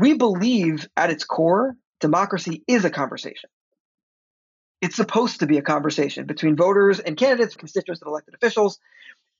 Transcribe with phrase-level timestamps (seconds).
[0.00, 3.50] we believe at its core, democracy is a conversation.
[4.80, 8.78] It's supposed to be a conversation between voters and candidates, constituents, and elected officials.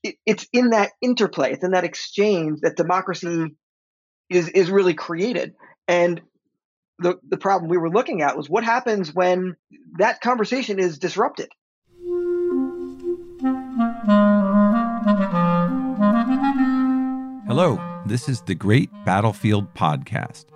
[0.03, 3.57] It, it's in that interplay, it's in that exchange that democracy
[4.29, 5.54] is is really created.
[5.88, 6.20] And
[6.98, 9.56] the the problem we were looking at was what happens when
[9.98, 11.48] that conversation is disrupted.
[17.46, 20.46] Hello, this is the Great Battlefield Podcast.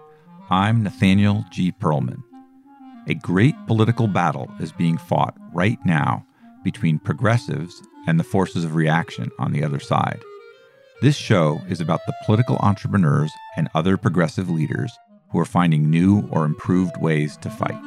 [0.51, 1.73] I'm Nathaniel G.
[1.73, 2.23] Pearlman.
[3.07, 6.25] A great political battle is being fought right now
[6.63, 10.23] between progressives and the forces of reaction on the other side.
[11.03, 14.93] This show is about the political entrepreneurs and other progressive leaders
[15.31, 17.81] who are finding new or improved ways to fight.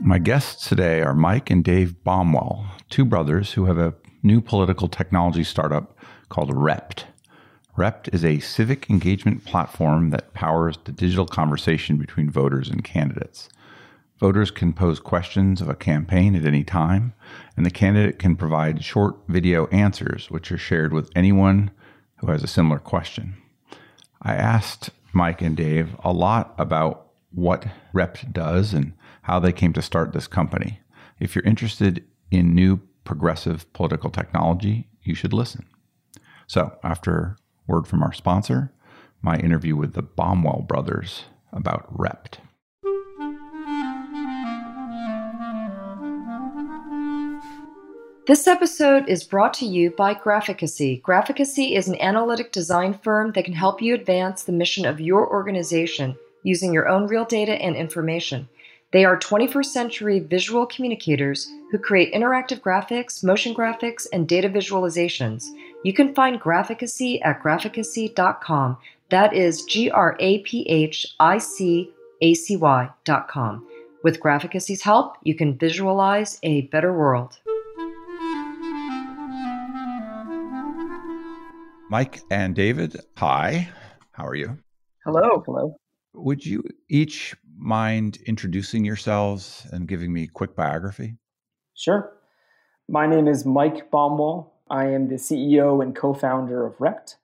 [0.00, 4.88] My guests today are Mike and Dave Baumwoll, two brothers who have a new political
[4.88, 5.96] technology startup
[6.32, 7.04] called Rep'd.
[7.76, 13.50] Rep'd is a civic engagement platform that powers the digital conversation between voters and candidates.
[14.18, 17.12] Voters can pose questions of a campaign at any time,
[17.54, 21.70] and the candidate can provide short video answers, which are shared with anyone
[22.16, 23.36] who has a similar question.
[24.22, 29.74] I asked Mike and Dave a lot about what Rep'd does and how they came
[29.74, 30.80] to start this company.
[31.20, 35.66] If you're interested in new progressive political technology, you should listen.
[36.46, 38.72] So, after word from our sponsor,
[39.22, 42.38] my interview with the Baumwoll brothers about Rep'd.
[48.28, 51.02] This episode is brought to you by Graphicacy.
[51.02, 55.28] Graphicacy is an analytic design firm that can help you advance the mission of your
[55.28, 58.48] organization using your own real data and information.
[58.92, 65.46] They are 21st century visual communicators who create interactive graphics, motion graphics, and data visualizations.
[65.82, 68.76] You can find Graphicacy at graphicacy.com.
[69.08, 71.90] That is G R A P H I C
[72.20, 73.66] A C Y.com.
[74.04, 77.38] With Graphicacy's help, you can visualize a better world.
[81.88, 83.70] Mike and David, hi.
[84.12, 84.58] How are you?
[85.04, 85.42] Hello.
[85.46, 85.76] Hello.
[86.14, 91.16] Would you each mind introducing yourselves and giving me a quick biography?
[91.74, 92.12] Sure.
[92.88, 94.50] My name is Mike Baumwoll.
[94.70, 97.14] I am the CEO and co founder of Rep'd.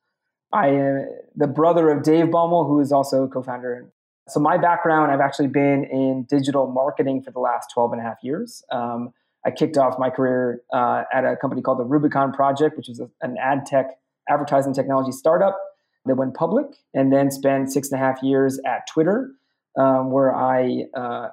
[0.53, 3.93] I am the brother of Dave Baumwoll, who is also a co founder.
[4.29, 8.05] So, my background, I've actually been in digital marketing for the last 12 and a
[8.05, 8.63] half years.
[8.71, 9.13] Um,
[9.47, 13.01] I kicked off my career uh, at a company called the Rubicon Project, which is
[13.01, 13.87] a, an ad tech
[14.29, 15.59] advertising technology startup
[16.05, 19.31] that went public, and then spent six and a half years at Twitter,
[19.79, 21.29] um, where I uh,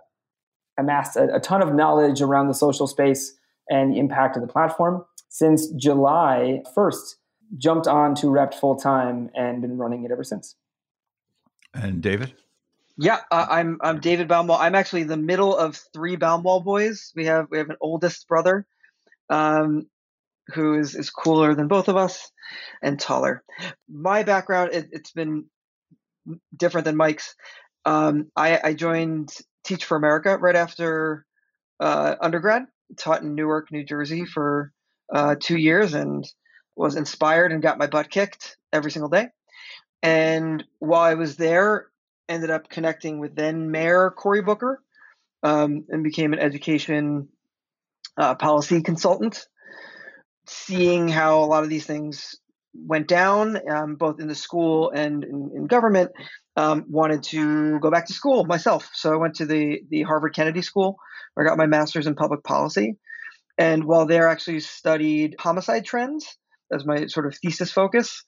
[0.78, 3.34] amassed a, a, ton of knowledge around the social space
[3.70, 5.04] and the impact of the platform.
[5.30, 7.16] Since July 1st,
[7.58, 10.56] jumped on to Rep'd full time and been running it ever since.
[11.74, 12.34] And David?
[12.98, 14.58] Yeah, uh, I'm I'm David Baumwoll.
[14.58, 17.12] I'm actually the middle of three Baumwoll boys.
[17.16, 18.66] We have we have an oldest brother,
[19.30, 19.88] um,
[20.54, 22.32] who is is cooler than both of us,
[22.82, 23.44] and taller.
[23.90, 25.46] My background it, has been
[26.56, 27.36] different than Mike's.
[27.86, 29.30] Um, I, I, joined
[29.64, 31.26] Teach for America right after
[31.80, 32.64] uh, undergrad.
[32.98, 34.72] Taught in Newark, New Jersey for
[35.14, 36.26] uh, two years, and
[36.76, 39.28] was inspired and got my butt kicked every single day.
[40.04, 41.88] And while I was there,
[42.28, 44.82] ended up connecting with then Mayor Cory Booker,
[45.44, 47.30] um, and became an education
[48.18, 49.48] uh, policy consultant.
[50.48, 52.36] Seeing how a lot of these things
[52.86, 56.12] went down, um, both in the school and in, in government,
[56.56, 58.90] um, wanted to go back to school myself.
[58.94, 60.98] So I went to the the Harvard Kennedy School,
[61.34, 62.98] where I got my master's in public policy.
[63.58, 66.38] And while there, I actually studied homicide trends
[66.72, 68.24] as my sort of thesis focus.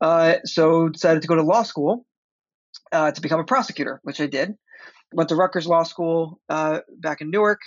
[0.00, 2.06] Uh, so decided to go to law school
[2.92, 4.54] uh, to become a prosecutor, which I did.
[5.12, 7.60] Went to Rutgers Law School uh, back in Newark,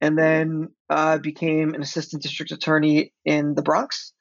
[0.00, 4.12] and then uh, became an assistant district attorney in the Bronx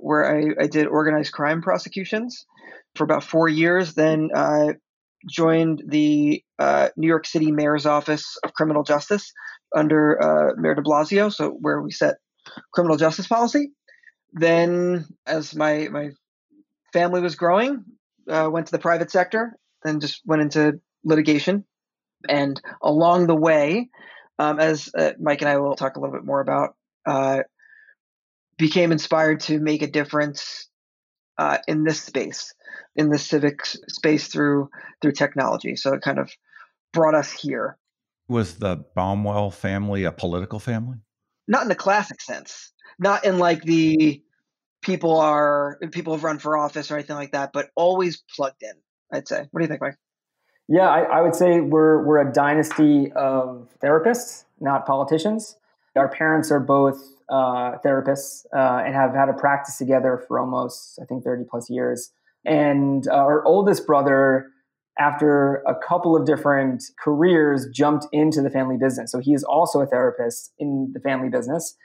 [0.00, 2.46] where I, I did organized crime prosecutions
[2.94, 3.94] for about four years.
[3.94, 4.74] Then uh,
[5.28, 9.32] joined the uh, New York City Mayor's Office of Criminal Justice
[9.74, 12.16] under uh, Mayor de Blasio, so where we set
[12.72, 13.70] criminal justice policy.
[14.32, 16.10] Then, as my my
[16.92, 17.84] family was growing,
[18.28, 21.64] uh, went to the private sector, then just went into litigation.
[22.28, 23.88] And along the way,
[24.38, 26.74] um, as uh, Mike and I will talk a little bit more about,
[27.06, 27.40] uh,
[28.60, 30.68] became inspired to make a difference
[31.38, 32.54] uh, in this space,
[32.94, 34.70] in the civic space through
[35.00, 35.74] through technology.
[35.74, 36.30] So it kind of
[36.92, 37.78] brought us here.
[38.28, 40.98] Was the Baumwoll family a political family?
[41.48, 42.72] Not in the classic sense.
[42.98, 44.22] Not in like the
[44.82, 48.74] people are people have run for office or anything like that, but always plugged in.
[49.12, 49.48] I'd say.
[49.50, 49.96] What do you think, Mike?
[50.68, 55.56] Yeah, I, I would say we're we're a dynasty of therapists, not politicians.
[55.96, 60.98] Our parents are both uh, therapists uh, and have had a practice together for almost,
[61.02, 62.10] I think, 30 plus years.
[62.44, 64.50] And uh, our oldest brother,
[64.98, 69.10] after a couple of different careers, jumped into the family business.
[69.10, 71.76] So he is also a therapist in the family business.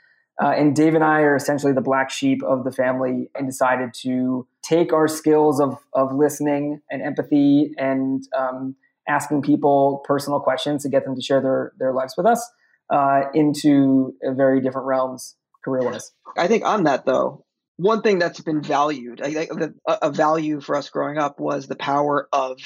[0.42, 3.94] Uh, and Dave and I are essentially the black sheep of the family and decided
[4.02, 8.76] to take our skills of, of listening and empathy and um,
[9.08, 12.50] asking people personal questions to get them to share their, their lives with us
[12.90, 16.12] uh, into very different realms career wise.
[16.36, 17.44] I think on that though,
[17.76, 19.48] one thing that's been valued, I,
[19.86, 22.58] I, a value for us growing up was the power of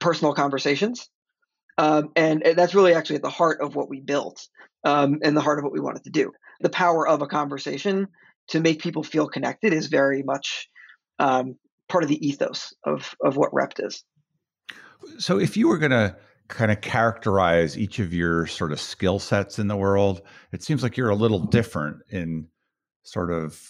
[0.00, 1.08] personal conversations.
[1.78, 4.46] Um, and that's really actually at the heart of what we built
[4.84, 6.32] um, and the heart of what we wanted to do.
[6.60, 8.08] The power of a conversation
[8.48, 10.68] to make people feel connected is very much
[11.18, 11.56] um,
[11.88, 14.04] part of the ethos of, of what Rep'd is.
[15.18, 16.16] So, if you were going to
[16.52, 20.22] kind of characterize each of your sort of skill sets in the world,
[20.52, 22.46] it seems like you're a little different in
[23.04, 23.60] sort of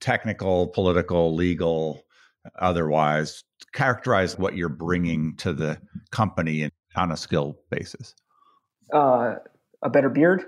[0.00, 2.02] technical, political, legal,
[2.58, 3.44] otherwise.
[3.72, 5.78] Characterize what you're bringing to the
[6.10, 8.14] company on a skill basis.
[8.92, 9.36] Uh,
[9.82, 10.42] a better beard,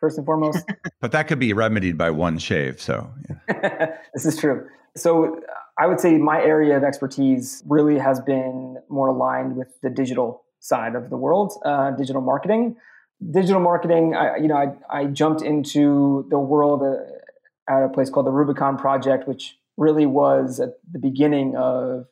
[0.00, 0.64] first and foremost.
[1.00, 2.80] but that could be remedied by one shave.
[2.80, 3.12] So,
[3.48, 3.96] yeah.
[4.14, 4.66] this is true.
[4.96, 5.40] So,
[5.76, 10.43] I would say my area of expertise really has been more aligned with the digital
[10.64, 12.76] side of the world, uh, digital marketing.
[13.30, 18.10] Digital marketing, I, you know, I, I jumped into the world uh, at a place
[18.10, 22.06] called the Rubicon Project, which really was at the beginning of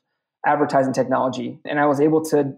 [0.44, 1.58] advertising technology.
[1.64, 2.54] And I was able to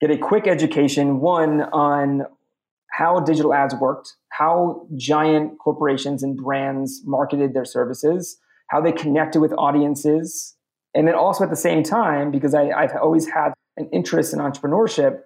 [0.00, 2.26] get a quick education, one on
[2.90, 8.38] how digital ads worked, how giant corporations and brands marketed their services,
[8.68, 10.56] how they connected with audiences.
[10.94, 14.38] And then also at the same time, because I, I've always had an interest in
[14.38, 15.20] entrepreneurship,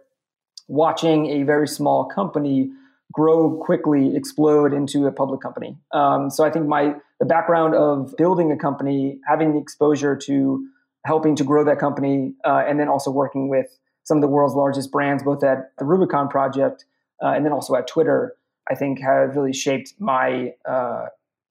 [0.68, 2.70] watching a very small company
[3.12, 5.76] grow quickly, explode into a public company.
[5.92, 10.66] Um, so I think my the background of building a company, having the exposure to
[11.04, 13.66] helping to grow that company, uh, and then also working with
[14.04, 16.84] some of the world's largest brands, both at the Rubicon Project
[17.22, 18.36] uh, and then also at Twitter,
[18.70, 21.06] I think have really shaped my uh,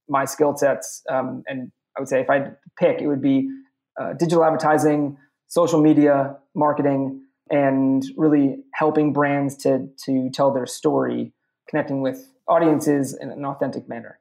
[0.07, 1.03] my skill sets.
[1.09, 3.49] Um, and I would say if I pick, it would be
[3.99, 5.17] uh, digital advertising,
[5.49, 11.33] social media marketing, and really helping brands to to tell their story,
[11.69, 14.19] connecting with audiences in an authentic manner.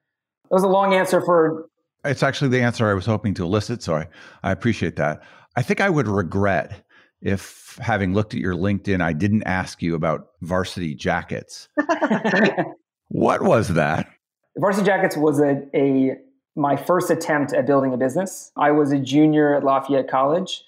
[0.50, 1.66] That was a long answer for.
[2.04, 4.08] It's actually the answer I was hoping to elicit, so I,
[4.42, 5.22] I appreciate that.
[5.56, 6.84] I think I would regret
[7.20, 11.68] if having looked at your LinkedIn, I didn't ask you about varsity jackets.
[13.08, 14.08] what was that?
[14.56, 16.16] Varsity Jackets was a, a
[16.56, 18.50] my first attempt at building a business.
[18.56, 20.64] I was a junior at Lafayette College,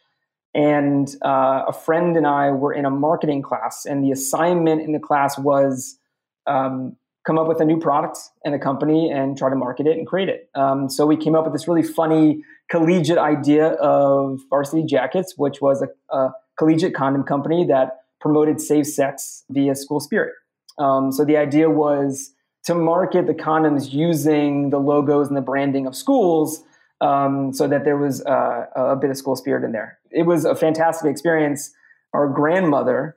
[0.54, 4.92] and uh, a friend and I were in a marketing class, and the assignment in
[4.92, 5.98] the class was
[6.46, 9.96] um, come up with a new product and a company and try to market it
[9.98, 10.48] and create it.
[10.54, 15.60] Um, so we came up with this really funny collegiate idea of Varsity Jackets, which
[15.60, 20.34] was a, a collegiate condom company that promoted safe sex via school spirit.
[20.78, 22.32] Um, so the idea was
[22.64, 26.62] to market the condoms using the logos and the branding of schools
[27.00, 29.98] um, so that there was uh, a bit of school spirit in there.
[30.10, 31.72] It was a fantastic experience.
[32.12, 33.16] Our grandmother,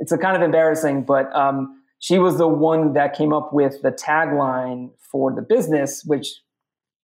[0.00, 3.82] it's a kind of embarrassing, but um, she was the one that came up with
[3.82, 6.28] the tagline for the business, which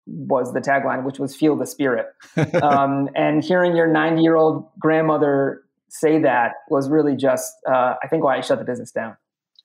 [0.07, 2.07] was the tagline, which was "Feel the Spirit."
[2.63, 8.09] um, and hearing your 90 year old grandmother say that was really just, uh, I
[8.09, 9.17] think, why I shut the business down.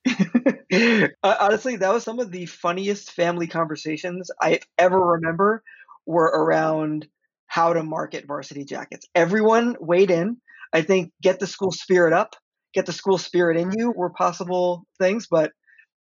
[1.23, 5.63] Honestly, that was some of the funniest family conversations I ever remember
[6.05, 7.07] were around
[7.47, 9.07] how to market varsity jackets.
[9.13, 10.37] Everyone weighed in.
[10.73, 12.35] I think get the school spirit up,
[12.73, 15.51] get the school spirit in you were possible things, but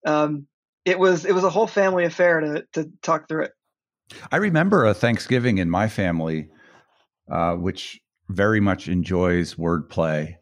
[0.07, 0.47] um,
[0.85, 3.52] it was it was a whole family affair to to talk through it.
[4.33, 6.49] I remember a Thanksgiving in my family,
[7.30, 10.37] uh, which very much enjoys wordplay,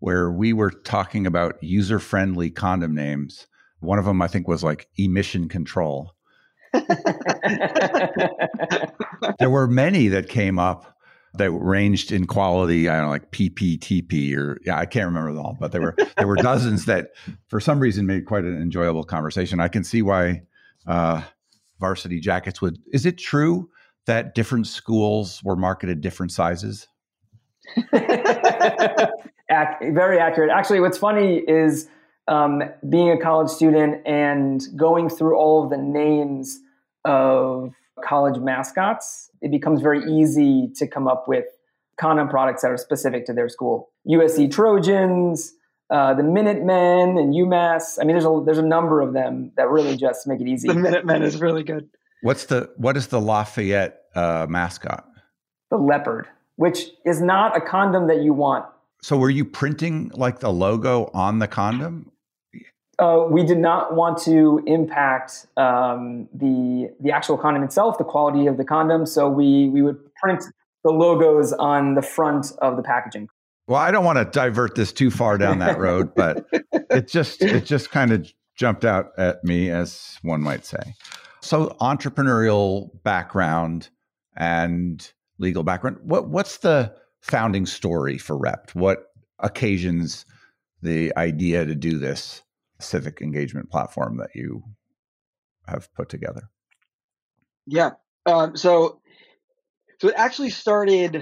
[0.00, 3.46] where we were talking about user friendly condom names.
[3.80, 6.14] One of them, I think, was like emission control.
[9.38, 10.96] there were many that came up
[11.34, 12.88] that ranged in quality.
[12.88, 15.96] I don't know, like PPTP or yeah, I can't remember them all, but there were
[16.16, 17.10] there were dozens that,
[17.48, 19.60] for some reason, made quite an enjoyable conversation.
[19.60, 20.42] I can see why
[20.86, 21.22] uh,
[21.80, 22.78] varsity jackets would.
[22.92, 23.70] Is it true
[24.06, 26.88] that different schools were marketed different sizes?
[27.92, 30.50] very accurate.
[30.50, 31.88] Actually, what's funny is
[32.28, 36.60] um, being a college student and going through all of the names
[37.04, 41.46] of college mascots, it becomes very easy to come up with
[41.98, 43.90] condom products that are specific to their school.
[44.08, 45.54] USC Trojans,
[45.90, 47.98] uh, the Minutemen, and UMass.
[48.00, 50.68] I mean, there's a there's a number of them that really just make it easy.
[50.68, 51.88] The Minutemen is really good.
[52.22, 55.06] What's the what is the Lafayette uh, mascot?
[55.70, 58.66] The leopard, which is not a condom that you want.
[59.00, 62.10] So, were you printing like the logo on the condom?
[62.98, 68.46] Uh, we did not want to impact um, the the actual condom itself, the quality
[68.46, 69.06] of the condom.
[69.06, 70.44] So we we would print
[70.84, 73.28] the logos on the front of the packaging.
[73.68, 77.42] Well, I don't want to divert this too far down that road, but it just
[77.42, 80.94] it just kind of jumped out at me, as one might say.
[81.40, 83.90] So, entrepreneurial background
[84.36, 85.98] and legal background.
[86.02, 88.74] What what's the founding story for Rep'd?
[88.74, 90.24] What occasions
[90.82, 92.42] the idea to do this?
[92.80, 94.62] Civic engagement platform that you
[95.66, 96.50] have put together?
[97.66, 97.90] Yeah.
[98.26, 99.00] Um, so,
[100.00, 101.16] so it actually started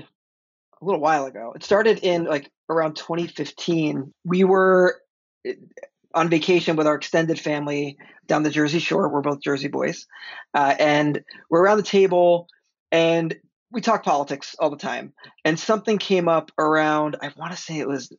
[0.81, 1.53] a little while ago.
[1.55, 4.13] It started in like around 2015.
[4.25, 5.01] We were
[5.45, 5.55] eh,
[6.15, 9.09] on vacation with our extended family down the Jersey Shore.
[9.09, 10.07] We're both Jersey boys,
[10.55, 12.49] uh, and we're around the table,
[12.91, 13.37] and
[13.71, 15.13] we talk politics all the time.
[15.45, 17.17] And something came up around.
[17.21, 18.13] I want to say it was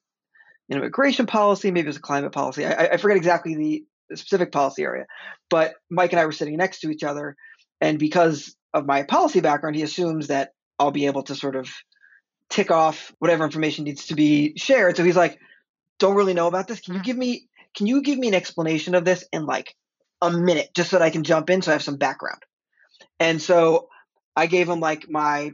[0.70, 2.66] immigration policy, maybe it was a climate policy.
[2.66, 5.06] I, I forget exactly the, the specific policy area,
[5.50, 7.36] but Mike and I were sitting next to each other,
[7.82, 11.70] and because of my policy background, he assumes that I'll be able to sort of
[12.50, 14.98] tick off whatever information needs to be shared.
[14.98, 15.40] So he's like,
[16.00, 16.82] "Don't really know about this.
[16.82, 19.76] Can you give me can you give me an explanation of this in like
[20.22, 22.42] a minute, just so that I can jump in, so I have some background?"
[23.20, 23.90] And so
[24.36, 25.54] I gave him like my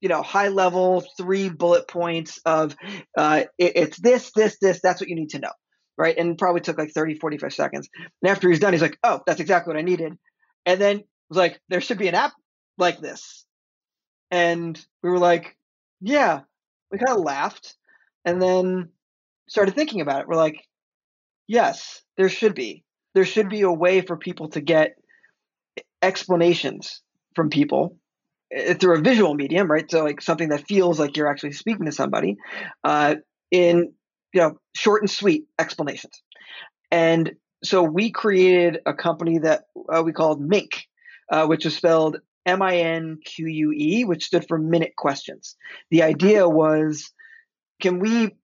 [0.00, 2.74] you know high level three bullet points of
[3.16, 5.52] uh, it, it's this this this that's what you need to know
[6.00, 6.16] right?
[6.16, 7.90] And probably took like 30 45 seconds.
[8.22, 10.16] And after he's done he's like oh that's exactly what i needed.
[10.64, 12.32] And then was like there should be an app
[12.78, 13.44] like this.
[14.30, 15.56] And we were like
[16.00, 16.40] yeah.
[16.90, 17.76] We kind of laughed
[18.24, 18.88] and then
[19.48, 20.28] started thinking about it.
[20.28, 20.56] We're like
[21.46, 22.82] yes there should be.
[23.14, 24.94] There should be a way for people to get
[26.00, 27.02] explanations
[27.34, 27.98] from people
[28.78, 29.90] through a visual medium, right?
[29.90, 32.36] So like something that feels like you're actually speaking to somebody,
[32.84, 33.16] uh,
[33.50, 33.92] in
[34.32, 36.22] you know short and sweet explanations.
[36.90, 40.86] And so we created a company that uh, we called Minque,
[41.30, 45.56] uh, which is spelled M I N Q U E, which stood for Minute Questions.
[45.90, 47.12] The idea was,
[47.80, 48.36] can we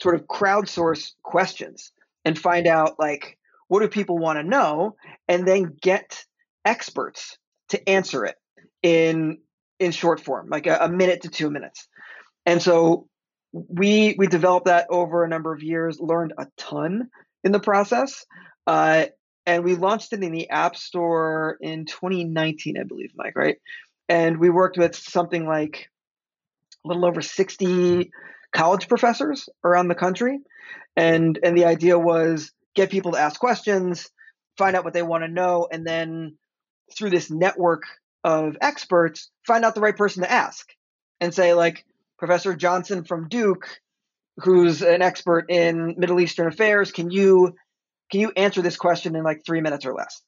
[0.00, 1.92] sort of crowdsource questions
[2.24, 4.96] and find out like what do people want to know,
[5.28, 6.24] and then get
[6.64, 7.36] experts
[7.68, 8.36] to answer it
[8.88, 9.38] in
[9.78, 11.86] in short form, like a, a minute to two minutes.
[12.46, 13.06] And so
[13.52, 17.10] we we developed that over a number of years, learned a ton
[17.44, 18.24] in the process,
[18.66, 19.06] uh,
[19.46, 23.56] and we launched it in the App Store in 2019, I believe, Mike, right?
[24.08, 25.90] And we worked with something like
[26.84, 28.10] a little over 60
[28.52, 30.38] college professors around the country,
[30.96, 34.08] and and the idea was get people to ask questions,
[34.56, 36.36] find out what they want to know, and then
[36.96, 37.82] through this network
[38.28, 40.68] of experts, find out the right person to ask
[41.18, 41.86] and say, like,
[42.18, 43.66] Professor Johnson from Duke,
[44.36, 47.54] who's an expert in Middle Eastern affairs, can you
[48.10, 50.22] can you answer this question in like three minutes or less?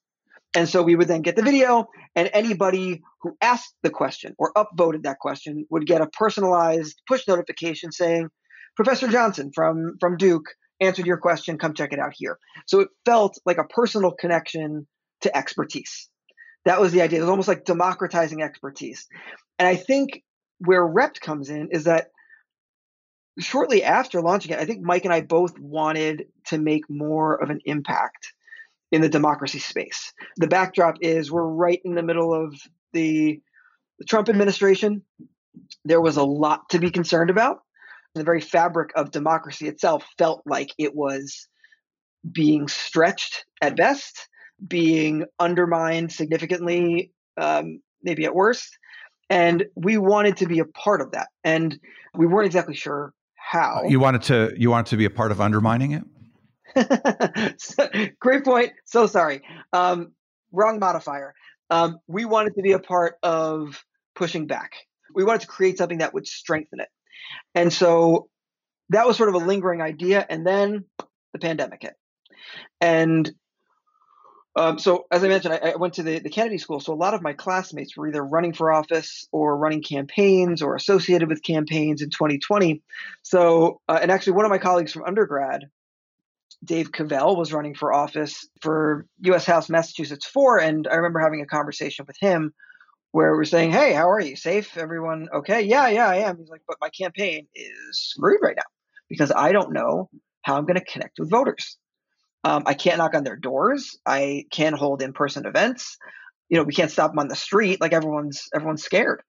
[0.54, 4.52] And so we would then get the video, and anybody who asked the question or
[4.54, 8.28] upvoted that question would get a personalized push notification saying,
[8.76, 10.46] Professor Johnson from, from Duke
[10.80, 11.56] answered your question.
[11.56, 12.38] Come check it out here.
[12.66, 14.86] So it felt like a personal connection
[15.20, 16.09] to expertise.
[16.64, 17.18] That was the idea.
[17.18, 19.06] It was almost like democratizing expertise.
[19.58, 20.22] And I think
[20.58, 22.10] where Rep'd comes in is that
[23.38, 27.50] shortly after launching it, I think Mike and I both wanted to make more of
[27.50, 28.34] an impact
[28.92, 30.12] in the democracy space.
[30.36, 32.60] The backdrop is we're right in the middle of
[32.92, 33.40] the,
[33.98, 35.02] the Trump administration.
[35.84, 37.60] There was a lot to be concerned about.
[38.14, 41.46] The very fabric of democracy itself felt like it was
[42.30, 44.28] being stretched at best
[44.66, 48.76] being undermined significantly, um, maybe at worst.
[49.28, 51.78] And we wanted to be a part of that, and
[52.14, 53.84] we weren't exactly sure how.
[53.86, 56.02] You wanted to you wanted to be a part of undermining it.
[58.20, 58.72] Great point.
[58.84, 59.42] So sorry.
[59.72, 60.12] Um,
[60.52, 61.34] wrong modifier.
[61.70, 64.72] Um, we wanted to be a part of pushing back.
[65.14, 66.88] We wanted to create something that would strengthen it.
[67.54, 68.28] And so
[68.90, 70.24] that was sort of a lingering idea.
[70.28, 70.84] And then
[71.32, 71.94] the pandemic hit.
[72.80, 73.30] And
[74.60, 76.80] um, so, as I mentioned, I, I, went to the, the Kennedy School.
[76.80, 80.76] So, a lot of my classmates were either running for office or running campaigns or
[80.76, 82.82] associated with campaigns in 2020.
[83.22, 85.70] So, uh, and actually, one of my colleagues from undergrad,
[86.62, 89.46] Dave Cavell, was running for office for U.S.
[89.46, 90.58] House Massachusetts 4.
[90.58, 92.52] And I remember having a conversation with him
[93.12, 94.36] where we're saying, "Hey, how are you?
[94.36, 94.76] Safe?
[94.76, 95.62] Everyone okay?
[95.62, 98.70] Yeah, yeah, I am." He's like, "But my campaign is screwed right now
[99.08, 100.10] because I don't know
[100.42, 101.78] how I'm going to connect with voters.
[102.44, 103.98] Um, I can't knock on their doors.
[104.06, 105.98] I can't hold in-person events.
[106.48, 107.80] You know, we can't stop them on the street.
[107.80, 109.22] Like everyone's everyone's scared.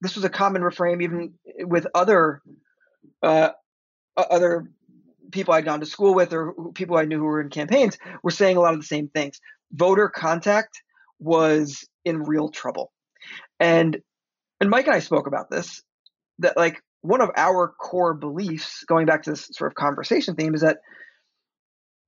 [0.00, 2.42] This was a common refrain even with other
[3.22, 3.50] uh,
[4.16, 4.70] other
[5.30, 8.30] people I'd gone to school with or people I knew who were in campaigns were
[8.30, 9.40] saying a lot of the same things.
[9.72, 10.82] Voter contact
[11.18, 12.92] was in real trouble.
[13.60, 13.98] And
[14.60, 15.82] and Mike and I spoke about this
[16.40, 20.54] that like one of our core beliefs going back to this sort of conversation theme
[20.54, 20.78] is that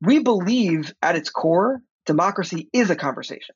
[0.00, 3.54] we believe at its core democracy is a conversation.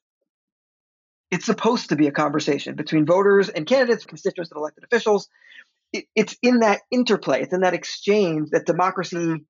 [1.30, 5.28] It's supposed to be a conversation between voters and candidates, constituents and elected officials.
[5.92, 9.44] It, it's in that interplay, it's in that exchange that democracy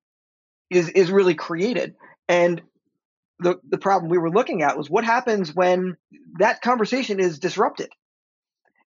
[0.69, 1.95] is is really created.
[2.27, 2.61] And
[3.39, 5.97] the the problem we were looking at was what happens when
[6.39, 7.89] that conversation is disrupted.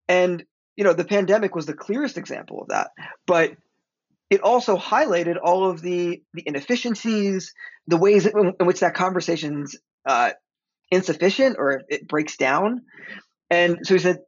[0.08, 0.44] And
[0.76, 2.90] you know, the pandemic was the clearest example of that.
[3.26, 3.52] But
[4.30, 7.54] it also highlighted all of the the inefficiencies,
[7.86, 10.32] the ways in, in which that conversation's uh,
[10.90, 12.82] insufficient or it breaks down.
[13.50, 14.18] And so he said,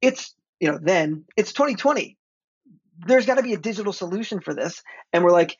[0.00, 2.16] it's you know, then it's 2020.
[3.06, 4.82] There's got to be a digital solution for this.
[5.12, 5.56] And we're like,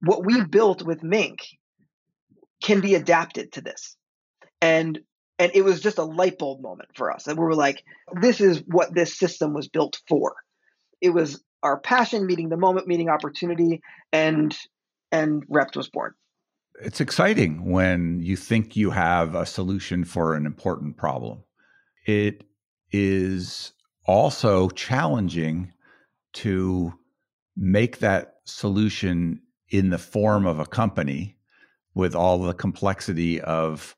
[0.00, 1.46] what we built with Minque
[2.62, 3.96] can be adapted to this.
[4.60, 5.00] And
[5.38, 7.26] and it was just a light bulb moment for us.
[7.26, 7.82] And we were like,
[8.20, 10.34] this is what this system was built for.
[11.00, 14.56] It was our passion meeting the moment, meeting opportunity, and
[15.12, 16.14] and Rep'd was born.
[16.82, 21.42] It's exciting when you think you have a solution for an important problem.
[22.06, 22.44] It
[22.92, 23.72] is
[24.06, 25.72] also challenging
[26.32, 26.94] to
[27.56, 31.36] make that solution in the form of a company
[31.94, 33.96] with all the complexity of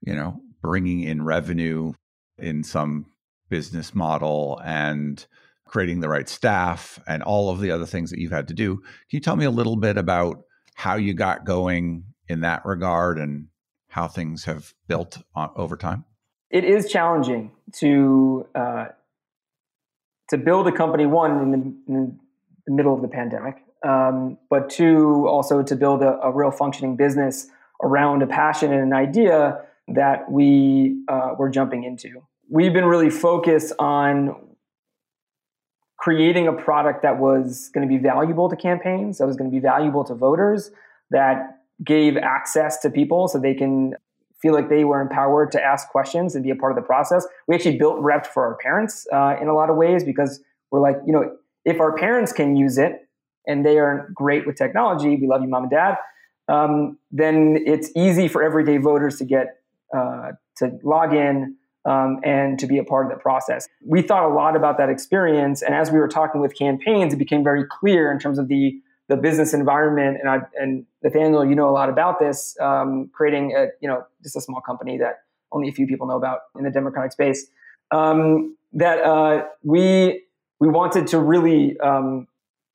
[0.00, 1.92] you know bringing in revenue
[2.38, 3.06] in some
[3.48, 5.26] business model and
[5.66, 8.76] creating the right staff and all of the other things that you've had to do.
[8.76, 10.42] Can you tell me a little bit about
[10.74, 13.48] how you got going in that regard and
[13.88, 16.04] how things have built on, over time?
[16.50, 18.86] It is challenging to uh,
[20.28, 21.06] to build a company.
[21.06, 22.18] One in the, in
[22.66, 26.96] the middle of the pandemic, um, but two, also to build a, a, real functioning
[26.96, 27.48] business
[27.82, 32.22] around a passion and an idea that we uh, were jumping into.
[32.48, 34.36] We've been really focused on
[36.06, 39.52] creating a product that was going to be valuable to campaigns, that was going to
[39.52, 40.70] be valuable to voters,
[41.10, 43.92] that gave access to people so they can
[44.40, 47.26] feel like they were empowered to ask questions and be a part of the process.
[47.48, 50.40] We actually built Rep'd for our parents uh, in a lot of ways because
[50.70, 53.08] we're like, you know, if our parents can use it,
[53.48, 55.96] and they aren't great with technology, we love you, mom and dad,
[56.46, 59.56] um, then it's easy for everyday voters to get
[59.92, 63.68] uh, to log in um, and to be a part of the process.
[63.84, 67.16] We thought a lot about that experience, and as we were talking with campaigns, it
[67.16, 70.18] became very clear in terms of the the business environment.
[70.20, 74.04] And I and Nathaniel, you know a lot about this, um, creating a you know
[74.22, 75.20] just a small company that
[75.52, 77.46] only a few people know about in the democratic space.
[77.92, 80.24] Um, that uh, we
[80.58, 82.26] we wanted to really um,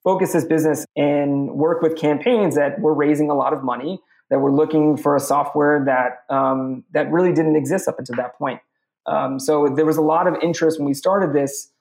[0.03, 4.39] focus this business and work with campaigns that were raising a lot of money, that
[4.39, 8.61] were looking for a software that um, that really didn't exist up until that point.
[9.05, 11.71] Um, so there was a lot of interest when we started this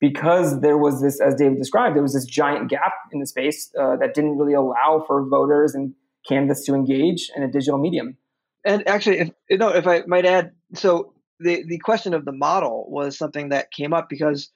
[0.00, 3.70] because there was this, as David described, there was this giant gap in the space
[3.80, 5.94] uh, that didn't really allow for voters and
[6.28, 8.16] candidates to engage in a digital medium.
[8.64, 12.32] And actually, if you know, if I might add, so the the question of the
[12.32, 14.50] model was something that came up because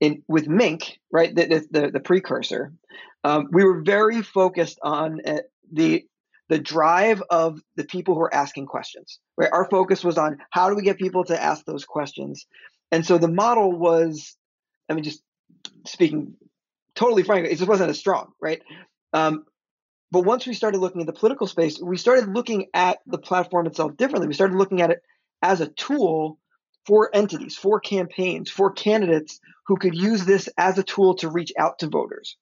[0.00, 2.72] in with Minque, right, the the, the precursor,
[3.24, 5.38] um, we were very focused on uh,
[5.72, 6.06] the
[6.48, 9.18] the drive of the people who are asking questions.
[9.36, 12.46] Right, our focus was on how do we get people to ask those questions,
[12.90, 14.36] and so the model was,
[14.88, 15.22] I mean, just
[15.86, 16.34] speaking
[16.98, 18.60] totally frankly, it just wasn't as strong, right?
[19.12, 19.44] Um,
[20.10, 23.66] but once we started looking at the political space, we started looking at the platform
[23.66, 24.26] itself differently.
[24.26, 25.02] We started looking at it
[25.40, 26.38] as a tool
[26.86, 31.52] for entities, for campaigns, for candidates who could use this as a tool to reach
[31.56, 32.36] out to voters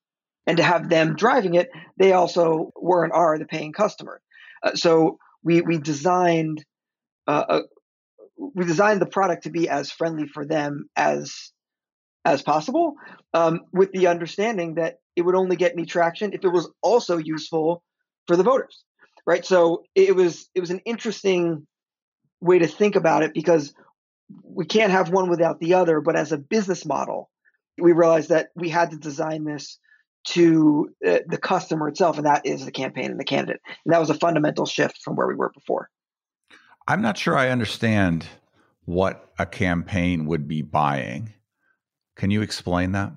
[0.47, 1.71] and to have them driving it.
[1.99, 4.21] They also were and are the paying customer.
[4.63, 6.65] Uh, so we we designed
[7.27, 7.61] uh, a,
[8.39, 11.53] we designed the product to be as friendly for them as
[12.25, 12.97] as possible,
[13.35, 17.19] um, with the understanding that it would only get any traction if it was also
[17.19, 17.83] useful
[18.27, 18.85] for the voters,
[19.27, 19.45] right?
[19.45, 21.67] So it was it was an interesting
[22.41, 23.73] way to think about it because
[24.43, 26.01] we can't have one without the other.
[26.01, 27.31] But as a business model,
[27.79, 29.79] we realized that we had to design this
[30.27, 33.61] to uh, the customer itself, and that is the campaign and the candidate.
[33.85, 35.89] And that was a fundamental shift from where we were before.
[36.89, 38.27] I'm not sure I understand
[38.85, 41.35] what a campaign would be buying.
[42.17, 43.13] Can you explain that?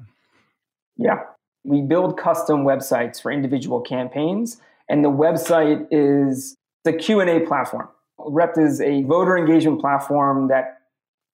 [0.97, 1.21] Yeah.
[1.63, 7.87] We build custom websites for individual campaigns and the website is the Q&A platform.
[8.17, 10.79] Rep'd is a voter engagement platform that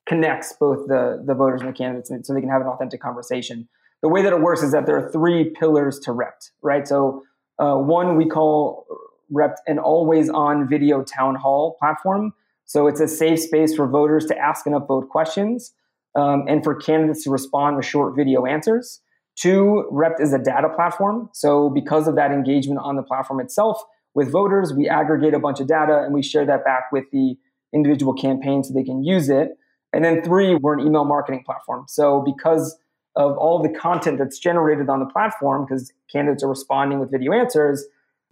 [0.05, 3.67] connects both the, the voters and the candidates so they can have an authentic conversation.
[4.06, 6.88] The way that it works is that there are three pillars to Rep'd, right?
[6.88, 7.24] So
[7.58, 8.86] uh, one we call
[9.32, 12.32] Rep'd an always on video town hall platform.
[12.65, 15.74] So it's a safe space for voters to ask and upvote questions
[16.13, 19.02] um, and for candidates to respond with short video answers.
[19.36, 21.32] Two, Rep'd is a data platform.
[21.34, 23.82] So because of that engagement on the platform itself
[24.13, 27.38] with voters, we aggregate a bunch of data and we share that back with the
[27.74, 29.58] individual campaign so they can use it.
[29.94, 31.86] And then three, we're an email marketing platform.
[31.88, 32.78] So because
[33.15, 37.32] of all the content that's generated on the platform, because candidates are responding with video
[37.34, 37.86] answers,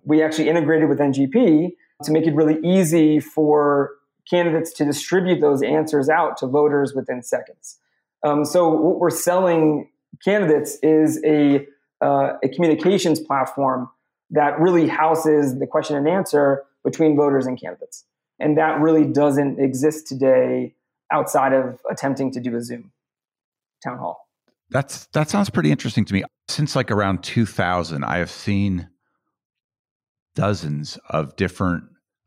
[0.04, 1.72] we actually integrated with NGP
[2.04, 3.91] to make it really easy for
[4.30, 7.80] candidates to distribute those answers out to voters within seconds.
[8.24, 9.89] Um, so what we're selling
[10.24, 11.65] candidates is a,
[12.02, 13.89] uh, a communications platform
[14.32, 18.06] that really houses the question and answer between voters and candidates.
[18.39, 20.74] And that really doesn't exist today
[21.12, 22.91] outside of attempting to do a Zoom
[23.84, 24.28] town hall.
[24.74, 26.24] That's that sounds pretty interesting to me.
[26.50, 28.90] Since like around 2000, I have seen
[30.36, 31.84] dozens of different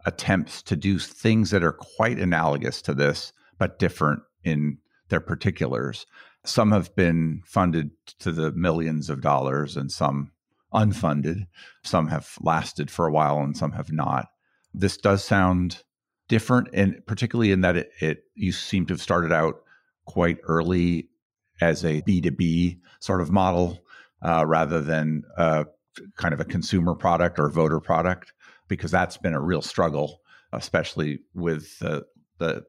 [0.06, 4.78] attempts to do things that are quite analogous to this, but different in
[5.08, 6.06] their particulars.
[6.44, 10.30] Some have been funded to the millions of dollars and some
[10.72, 11.48] unfunded.
[11.82, 14.28] Some have lasted for a while and some have not.
[14.72, 15.82] This does sound
[16.28, 19.56] different, and particularly in that it, it you seem to have started out
[20.04, 21.08] quite early
[21.60, 23.80] as a B2B sort of model
[24.22, 25.22] uh, rather than
[26.16, 28.32] kind of a consumer product or voter product,
[28.68, 30.20] because that's been a real struggle,
[30.52, 32.04] especially with the,
[32.38, 32.64] the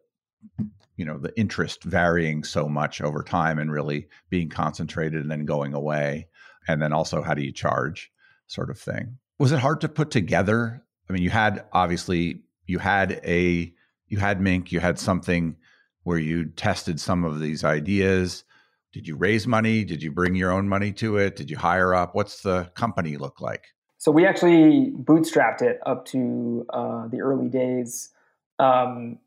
[0.95, 5.45] you know the interest varying so much over time and really being concentrated and then
[5.45, 6.27] going away
[6.67, 8.11] and then also how do you charge
[8.47, 9.17] sort of thing.
[9.39, 10.83] Was it hard to put together?
[11.09, 13.71] I mean you had obviously you had a
[14.07, 15.55] you had Minque you had something
[16.03, 18.43] where you tested some of these ideas
[18.97, 21.93] did you raise money did you bring your own money to it did you hire
[21.93, 23.65] up what's the company look like
[23.99, 28.09] so we actually bootstrapped it up to uh, the early days
[28.59, 29.19] um,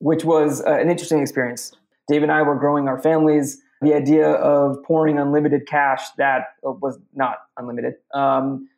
[0.00, 1.72] which was uh, an interesting experience.
[2.08, 3.62] Dave and I were growing our families.
[3.82, 8.68] The idea of pouring unlimited cash that uh, was not unlimited um,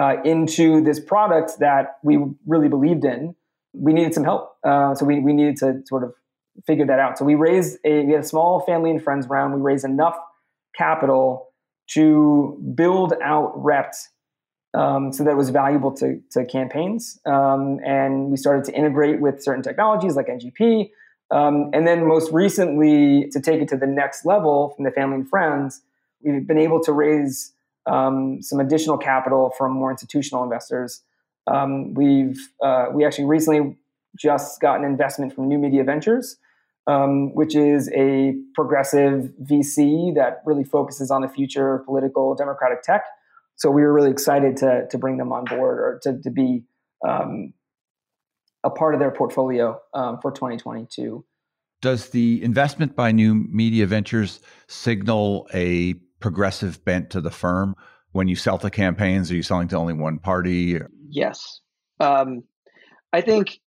[0.00, 3.34] uh, into this product that we really believed in,
[3.72, 4.56] we needed some help.
[4.64, 6.14] Uh, so we, we needed to sort of
[6.66, 7.18] figure that out.
[7.18, 9.54] So we raised a we had a small family and friends round.
[9.54, 10.16] We raised enough
[10.76, 11.48] capital
[11.88, 13.94] to build out Rep'd
[14.76, 17.18] um, so that it was valuable to, to campaigns.
[17.24, 20.90] Um, and we started to integrate with certain technologies like NGP.
[21.30, 25.16] Um, and then most recently, to take it to the next level from the family
[25.16, 25.80] and friends,
[26.22, 27.52] we've been able to raise
[27.86, 31.02] um, some additional capital from more institutional investors.
[31.46, 33.76] Um, we've uh, we actually recently
[34.16, 36.36] just got an investment from New Media Ventures,
[36.86, 42.82] um, which is a progressive VC that really focuses on the future of political democratic
[42.82, 43.04] tech
[43.56, 46.62] so we were really excited to to bring them on board or to to be
[47.06, 47.52] um,
[48.62, 51.24] a part of their portfolio um, for 2022.
[51.82, 57.74] Does the investment by New Media Ventures signal a progressive bent to the firm?
[58.12, 60.80] When you sell to campaigns, are you selling to only one party?
[61.10, 61.60] Yes.
[62.00, 62.44] Um,
[63.12, 63.60] I think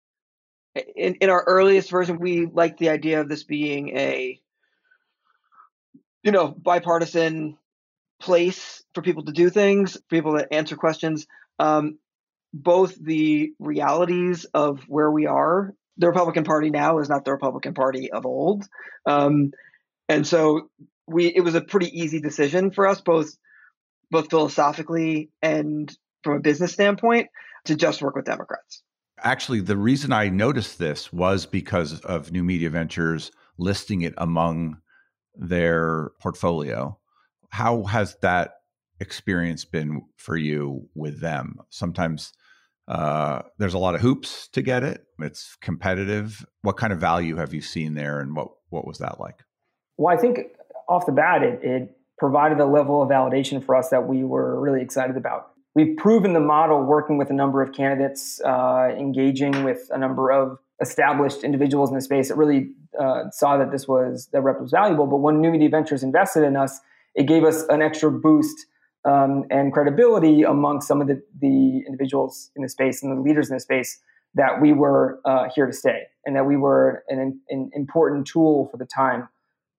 [0.95, 4.39] in, in our earliest version, we liked the idea of this being a,
[6.23, 7.57] you know, bipartisan
[8.19, 11.27] place for people to do things, people to answer questions.
[11.59, 11.97] Um,
[12.53, 15.73] both the realities of where we are.
[15.97, 18.65] The Republican Party now is not the Republican Party of old,
[19.05, 19.51] um,
[20.07, 20.69] and so
[21.07, 21.25] we.
[21.25, 23.35] It was a pretty easy decision for us, both
[24.11, 25.91] both philosophically and
[26.23, 27.29] from a business standpoint,
[27.65, 28.83] to just work with Democrats.
[29.23, 34.77] Actually, the reason I noticed this was because of New Media Ventures listing it among
[35.35, 36.97] their portfolio
[37.49, 38.55] how has that
[38.99, 41.57] experience been for you with them?
[41.69, 42.33] Sometimes
[42.87, 45.05] uh, there's a lot of hoops to get it.
[45.19, 46.45] It's competitive.
[46.61, 49.43] What kind of value have you seen there, and what what was that like?
[49.97, 50.39] Well, I think
[50.87, 54.59] off the bat, it, it provided a level of validation for us that we were
[54.59, 55.51] really excited about.
[55.77, 60.31] We've proven the model working with a number of candidates, uh, engaging with a number
[60.31, 64.59] of established individuals in the space that really uh, saw that this was that rep
[64.59, 65.05] was valuable.
[65.05, 66.79] But when New Media Ventures invested in us,
[67.13, 68.65] it gave us an extra boost
[69.05, 73.47] um, and credibility among some of the, the individuals in the space and the leaders
[73.51, 73.99] in the space
[74.33, 78.67] that we were uh, here to stay and that we were an, an important tool
[78.71, 79.29] for the time.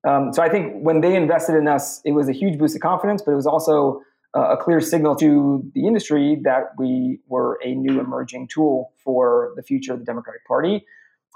[0.06, 2.82] Um, so I think when they invested in us, it was a huge boost of
[2.82, 4.00] confidence, but it was also
[4.42, 9.62] a clear signal to the industry that we were a new emerging tool for the
[9.62, 10.84] future of the Democratic Party.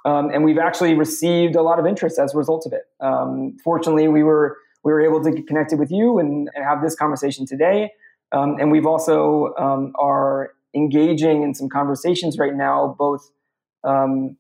[0.05, 2.83] Um, and we've actually received a lot of interest as a result of it.
[3.01, 6.83] Um, fortunately, we were we were able to get connected with you and, and have
[6.83, 7.93] this conversation today.
[8.33, 13.31] Um, and we've also um, are engaging in some conversations right now, both
[13.85, 14.37] um,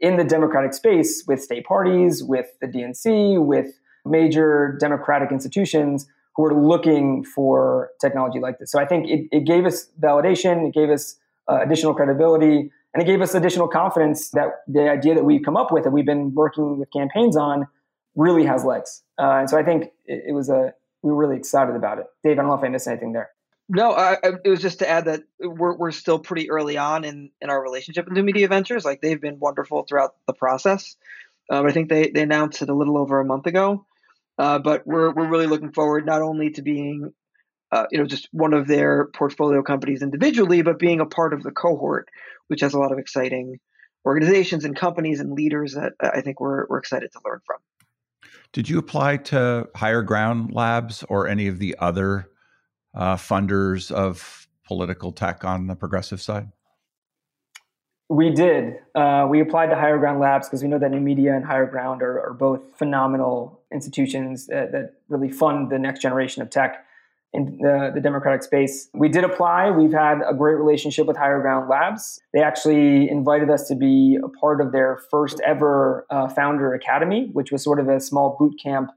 [0.00, 6.06] in the Democratic space with state parties, with the DNC, with major Democratic institutions
[6.38, 8.70] who are looking for technology like this.
[8.70, 11.16] So I think it, it gave us validation, it gave us
[11.50, 15.56] uh, additional credibility, and it gave us additional confidence that the idea that we've come
[15.56, 17.66] up with and we've been working with campaigns on
[18.14, 19.02] really has legs.
[19.18, 20.72] Uh, and so I think it, it, was a
[21.02, 22.06] we were really excited about it.
[22.22, 23.30] Dave, I don't know if I missed anything there.
[23.68, 27.04] No, I, I, it was just to add that we're we're still pretty early on
[27.04, 28.84] in in our relationship with New Media Ventures.
[28.84, 30.94] Like they've been wonderful throughout the process.
[31.50, 33.84] Um, I think they they announced it a little over a month ago,
[34.38, 37.12] uh, but we're we're really looking forward not only to being
[37.72, 41.42] uh, you know just one of their portfolio companies individually, but being a part of
[41.42, 42.08] the cohort,
[42.46, 43.58] which has a lot of exciting
[44.06, 47.58] organizations and companies and leaders that I think we're we're excited to learn from.
[48.52, 52.30] Did you apply to Higher Ground Labs or any of the other
[52.94, 56.48] uh, funders of political tech on the progressive side?
[58.08, 58.78] We did.
[58.94, 61.66] Uh, we applied to Higher Ground Labs because we know that New Media and Higher
[61.66, 66.84] Ground are, are both phenomenal institutions that, that, really fund the next generation of tech
[67.32, 68.88] in the, the, democratic space.
[68.94, 69.70] We did apply.
[69.70, 72.20] We've had a great relationship with Higher Ground Labs.
[72.32, 77.28] They actually invited us to be a part of their first ever uh, founder academy,
[77.32, 78.90] which was sort of a small boot camp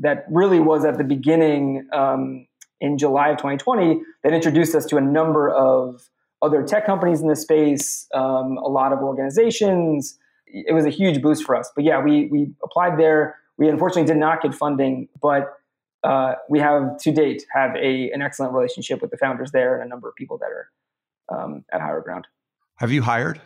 [0.00, 2.46] that really was at the beginning um,
[2.80, 6.08] in July of 2020 that introduced us to a number of
[6.42, 10.18] other tech companies in the space, um, a lot of organizations.
[10.46, 11.70] It was a huge boost for us.
[11.74, 13.36] But yeah, we we applied there.
[13.58, 15.52] We unfortunately did not get funding, but
[16.04, 19.84] uh, we have to date have a an excellent relationship with the founders there and
[19.84, 20.70] a number of people that are
[21.28, 22.26] um, at higher ground.
[22.76, 23.40] Have you hired?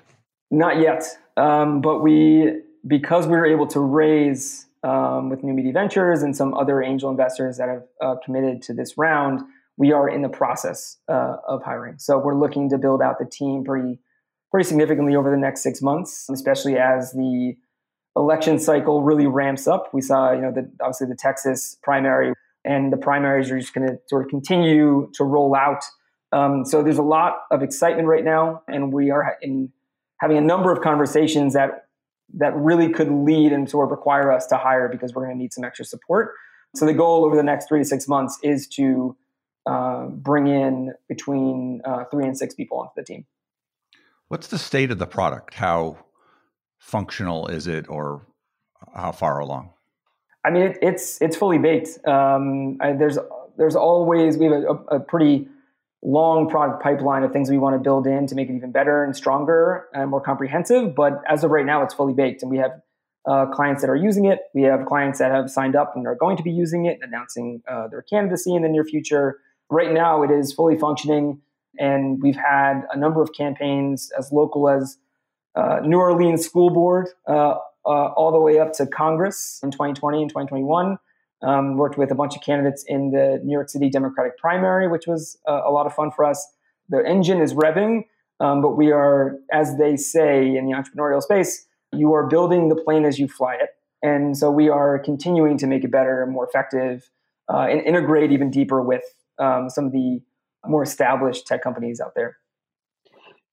[0.50, 1.04] Not yet,
[1.36, 6.36] um, but we because we were able to raise um, with New Media Ventures and
[6.36, 9.40] some other angel investors that have uh, committed to this round,
[9.76, 11.98] we are in the process uh, of hiring.
[11.98, 13.98] So we're looking to build out the team pretty
[14.50, 17.56] pretty significantly over the next six months, especially as the
[18.16, 19.92] election cycle really ramps up.
[19.92, 23.88] We saw, you know, the, obviously the Texas primary and the primaries are just going
[23.88, 25.82] to sort of continue to roll out.
[26.32, 29.72] Um, so there's a lot of excitement right now, and we are in
[30.18, 31.88] having a number of conversations that
[32.34, 35.38] that really could lead and sort of require us to hire because we're going to
[35.42, 36.32] need some extra support.
[36.74, 39.14] So the goal over the next three to six months is to
[39.66, 43.26] uh, bring in between uh, three and six people onto the team.
[44.28, 45.52] What's the state of the product?
[45.52, 45.98] How
[46.82, 48.26] functional is it, or
[48.94, 49.70] how far along?
[50.44, 52.04] I mean, it, it's it's fully baked.
[52.06, 53.18] Um, I, there's
[53.56, 55.48] there's always we have a, a pretty
[56.02, 59.04] long product pipeline of things we want to build in to make it even better
[59.04, 60.96] and stronger and more comprehensive.
[60.96, 62.72] But as of right now, it's fully baked, and we have
[63.30, 64.40] uh, clients that are using it.
[64.52, 67.62] We have clients that have signed up and are going to be using it, announcing
[67.70, 69.38] uh, their candidacy in the near future.
[69.70, 71.40] Right now, it is fully functioning,
[71.78, 74.98] and we've had a number of campaigns as local as
[75.54, 80.22] uh, New Orleans School Board, uh, uh, all the way up to Congress in 2020
[80.22, 80.98] and 2021.
[81.44, 85.08] Um, worked with a bunch of candidates in the New York City Democratic primary, which
[85.08, 86.46] was uh, a lot of fun for us.
[86.88, 88.04] The engine is revving,
[88.38, 92.76] um, but we are, as they say in the entrepreneurial space, you are building the
[92.76, 93.70] plane as you fly it.
[94.02, 97.10] And so we are continuing to make it better more effective
[97.52, 99.02] uh, and integrate even deeper with
[99.38, 100.20] um, some of the
[100.66, 102.36] more established tech companies out there.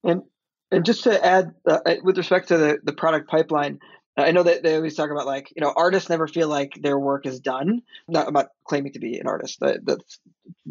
[0.04, 0.24] And
[0.72, 3.80] and just to add, uh, with respect to the, the product pipeline,
[4.18, 7.00] I know that they always talk about like you know artists never feel like their
[7.00, 7.82] work is done.
[8.08, 9.60] Not not claiming to be an artist.
[9.62, 10.20] That, that's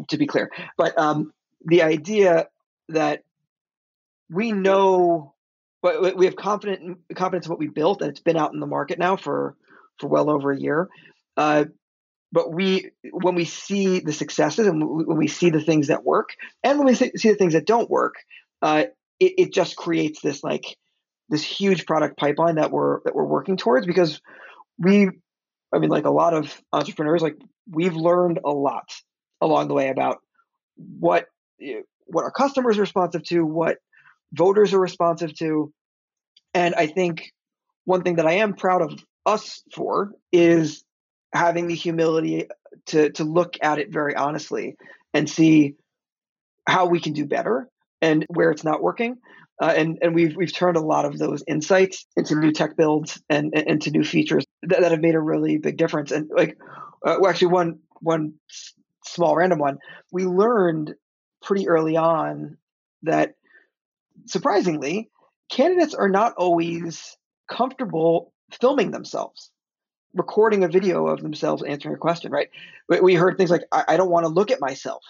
[0.09, 0.51] to be clear.
[0.77, 1.33] But um,
[1.65, 2.47] the idea
[2.89, 3.23] that
[4.29, 5.33] we know,
[5.81, 8.67] but we have confident confidence in what we built, and it's been out in the
[8.67, 9.55] market now for
[9.99, 10.89] for well over a year.
[11.35, 11.65] Uh,
[12.31, 16.35] but we when we see the successes and when we see the things that work,
[16.63, 18.15] and when we see the things that don't work,
[18.61, 18.83] uh,
[19.19, 20.77] it, it just creates this like
[21.29, 24.19] this huge product pipeline that we're that we're working towards because
[24.77, 25.09] we
[25.73, 27.35] I mean like a lot of entrepreneurs like
[27.69, 28.89] we've learned a lot
[29.41, 30.17] along the way about
[30.75, 31.25] what
[31.61, 33.77] eh, what our customers are responsive to, what
[34.33, 35.71] voters are responsive to.
[36.53, 37.31] And I think
[37.85, 40.83] one thing that I am proud of us for is
[41.33, 42.47] having the humility
[42.87, 44.75] to to look at it very honestly
[45.13, 45.75] and see
[46.67, 47.67] how we can do better
[48.01, 49.17] and where it's not working
[49.61, 53.21] Uh, and and we've we've turned a lot of those insights into new tech builds
[53.29, 56.11] and, into new features that, that, have made a really big difference.
[56.11, 56.57] And like,
[57.05, 58.33] uh, well, actually, one one
[59.03, 59.77] small random one,
[60.11, 60.95] we learned
[61.41, 62.57] pretty early on
[63.03, 63.35] that
[64.27, 65.09] surprisingly,
[65.51, 67.17] candidates are not always
[67.49, 68.31] comfortable
[68.61, 69.51] filming themselves
[70.13, 72.49] recording a video of themselves answering a question, right?
[73.01, 75.03] We heard things like, I don't want to look at myself.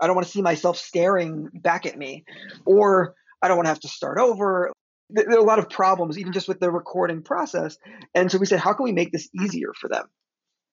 [0.00, 2.24] I don't want to see myself staring back at me.
[2.64, 4.72] Or I don't want to have to start over.
[5.10, 7.76] There are a lot of problems, even just with the recording process.
[8.14, 10.06] And so we said, how can we make this easier for them?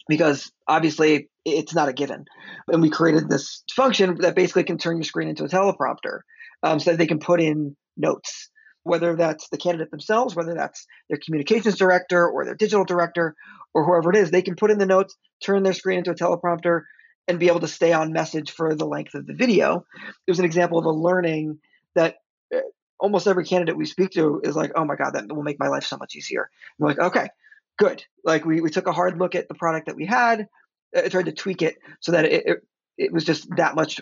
[0.08, 2.26] Because obviously it's not a given.
[2.68, 6.22] And we created this function that basically can turn your screen into a teleprompter
[6.64, 8.50] um, so that they can put in notes
[8.84, 13.36] whether that's the candidate themselves, whether that's their communications director or their digital director
[13.74, 16.16] or whoever it is, they can put in the notes, turn their screen into a
[16.16, 16.82] teleprompter,
[17.28, 19.86] and be able to stay on message for the length of the video.
[20.28, 21.60] It was an example of a learning
[21.96, 22.18] that
[22.54, 22.60] uh,
[23.00, 25.68] almost every candidate we speak to is like, oh my God, that will make my
[25.68, 26.50] life so much easier.
[26.78, 27.30] And we're like, okay,
[27.78, 28.04] good.
[28.24, 30.48] Like we, we took a hard look at the product that we had,
[30.96, 32.58] uh, tried to tweak it so that it, it,
[32.98, 34.02] it was just that much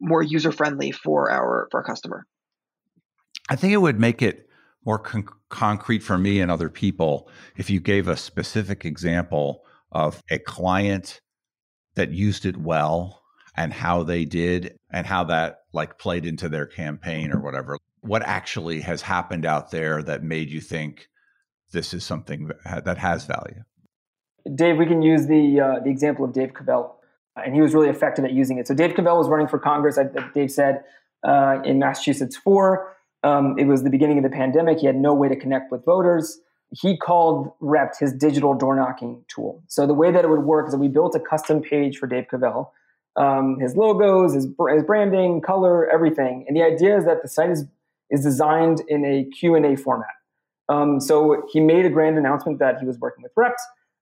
[0.00, 2.26] more user friendly for our for our customer.
[3.48, 4.48] I think it would make it
[4.84, 10.22] more con- concrete for me and other people if you gave a specific example of
[10.30, 11.20] a client
[11.96, 13.22] that used it well
[13.56, 18.22] and how they did and how that like played into their campaign or whatever what
[18.22, 21.08] actually has happened out there that made you think
[21.72, 22.50] this is something
[22.84, 23.62] that has value
[24.54, 27.00] dave we can use the uh, the example of dave cavell
[27.36, 29.98] and he was really effective at using it so dave cavell was running for congress
[30.34, 30.84] dave said
[31.26, 34.78] uh, in massachusetts 4 um, it was the beginning of the pandemic.
[34.78, 36.38] He had no way to connect with voters.
[36.80, 39.62] He called Rep'd his digital door knocking tool.
[39.68, 42.06] So the way that it would work is that we built a custom page for
[42.06, 42.72] Dave Cavell,
[43.16, 46.44] um, his logos, his, his branding, color, everything.
[46.46, 47.64] And the idea is that the site is,
[48.10, 50.08] is designed in a Q&A format.
[50.68, 53.58] Um, so he made a grand announcement that he was working with Rep'd,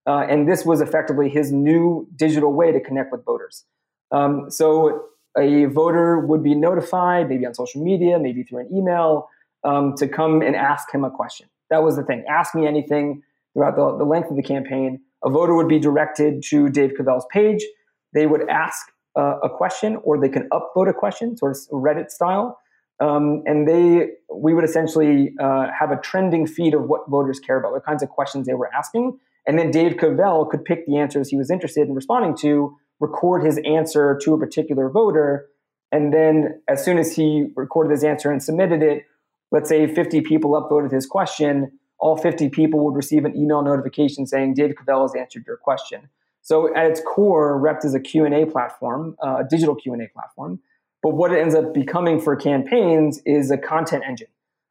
[0.06, 3.64] uh, and this was effectively his new digital way to connect with voters.
[4.10, 5.06] Um, so
[5.36, 9.28] a voter would be notified, maybe on social media, maybe through an email,
[9.64, 11.48] um, to come and ask him a question.
[11.70, 12.24] That was the thing.
[12.28, 13.22] Ask me anything
[13.52, 15.00] throughout the, the length of the campaign.
[15.24, 17.64] A voter would be directed to Dave Cavell's page.
[18.12, 18.86] They would ask
[19.18, 22.58] uh, a question, or they can upvote a question, sort of Reddit style.
[23.00, 27.58] Um, and they, we would essentially uh, have a trending feed of what voters care
[27.58, 30.96] about, what kinds of questions they were asking, and then Dave Cavell could pick the
[30.96, 35.48] answers he was interested in responding to record his answer to a particular voter.
[35.92, 39.04] And then as soon as he recorded his answer and submitted it,
[39.50, 44.26] let's say 50 people upvoted his question, all 50 people would receive an email notification
[44.26, 46.08] saying David Cavell has answered your question.
[46.42, 50.60] So at its core, Rep'd is a Q&A platform, uh, a digital Q&A platform.
[51.02, 54.28] But what it ends up becoming for campaigns is a content engine.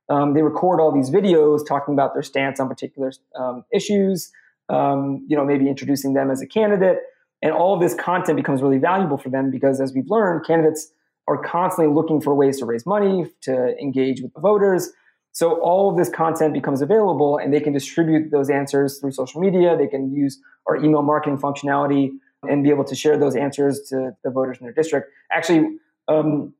[0.10, 4.32] Um, they record all these videos talking about their stance on particular um, issues,
[4.70, 7.00] um, you know, maybe introducing them as a candidate.
[7.42, 10.92] And all of this content becomes really valuable for them because, as we've learned, candidates
[11.28, 14.92] are constantly looking for ways to raise money, to engage with the voters.
[15.32, 19.42] So all of this content becomes available and they can distribute those answers through social
[19.42, 19.76] media.
[19.78, 22.12] They can use our email marketing functionality
[22.44, 25.10] and be able to share those answers to the voters in their district.
[25.32, 26.54] Actually, um,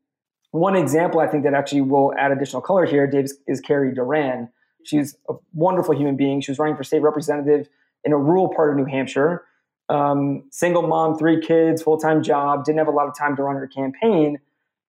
[0.52, 4.50] one example I think that actually will add additional color here, Dave, is Carrie Duran.
[4.86, 6.42] She's a wonderful human being.
[6.42, 7.68] She was running for state representative
[8.04, 9.44] in a rural part of New Hampshire
[9.90, 13.44] um, single mom, three kids, full time job, didn't have a lot of time to
[13.44, 14.40] run her campaign.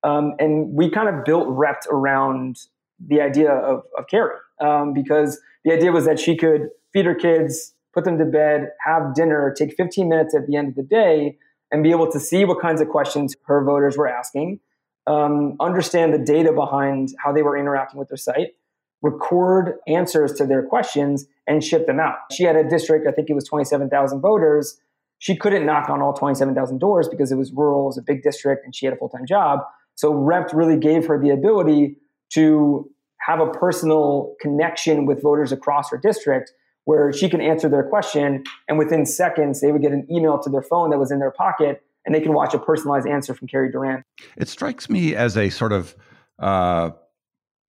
[0.05, 2.59] Um, and we kind of built Rep'd around
[3.05, 7.15] the idea of, of Carrie um, because the idea was that she could feed her
[7.15, 10.83] kids, put them to bed, have dinner, take 15 minutes at the end of the
[10.83, 11.39] day,
[11.73, 14.61] and be able to see what kinds of questions her voters were asking,
[15.07, 18.55] um, understand the data behind how they were interacting with their site,
[19.03, 22.17] record answers to their questions, and ship them out.
[22.31, 24.79] She had a district, I think it was 27,000 voters
[25.25, 28.23] she couldn't knock on all 27,000 doors because it was rural, it was a big
[28.23, 29.61] district, and she had a full time job.
[29.97, 31.97] So Rep'd really gave her the ability
[32.35, 36.53] to have a personal connection with voters across her district
[36.85, 40.51] where she can answer their question and within seconds they would get an email to
[40.51, 43.49] their phone that was in their pocket and they can watch a personalized answer from
[43.49, 44.05] Carrie Durant.
[44.37, 45.97] It strikes me as a sort of
[46.39, 46.91] uh,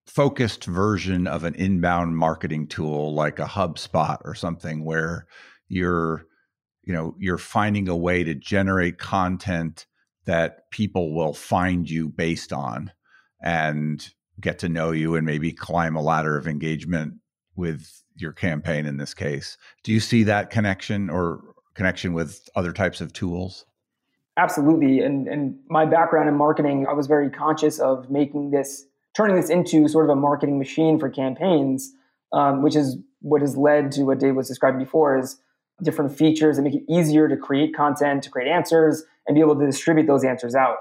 [0.05, 5.25] focused version of an inbound marketing tool like a HubSpot or something where
[5.67, 6.25] you're
[6.83, 9.87] you know you're finding a way to generate content
[10.25, 12.91] that people will find you based on
[13.41, 14.09] and
[14.39, 17.15] get to know you and maybe climb a ladder of engagement
[17.55, 19.57] with your campaign in this case.
[19.83, 21.41] Do you see that connection or
[21.73, 23.65] connection with other types of tools?
[24.37, 29.35] Absolutely and and my background in marketing i was very conscious of making this turning
[29.35, 31.93] this into sort of a marketing machine for campaigns,
[32.33, 35.37] um, which is what has led to what Dave was describing before is
[35.81, 39.57] different features that make it easier to create content, to create answers, and be able
[39.57, 40.77] to distribute those answers out.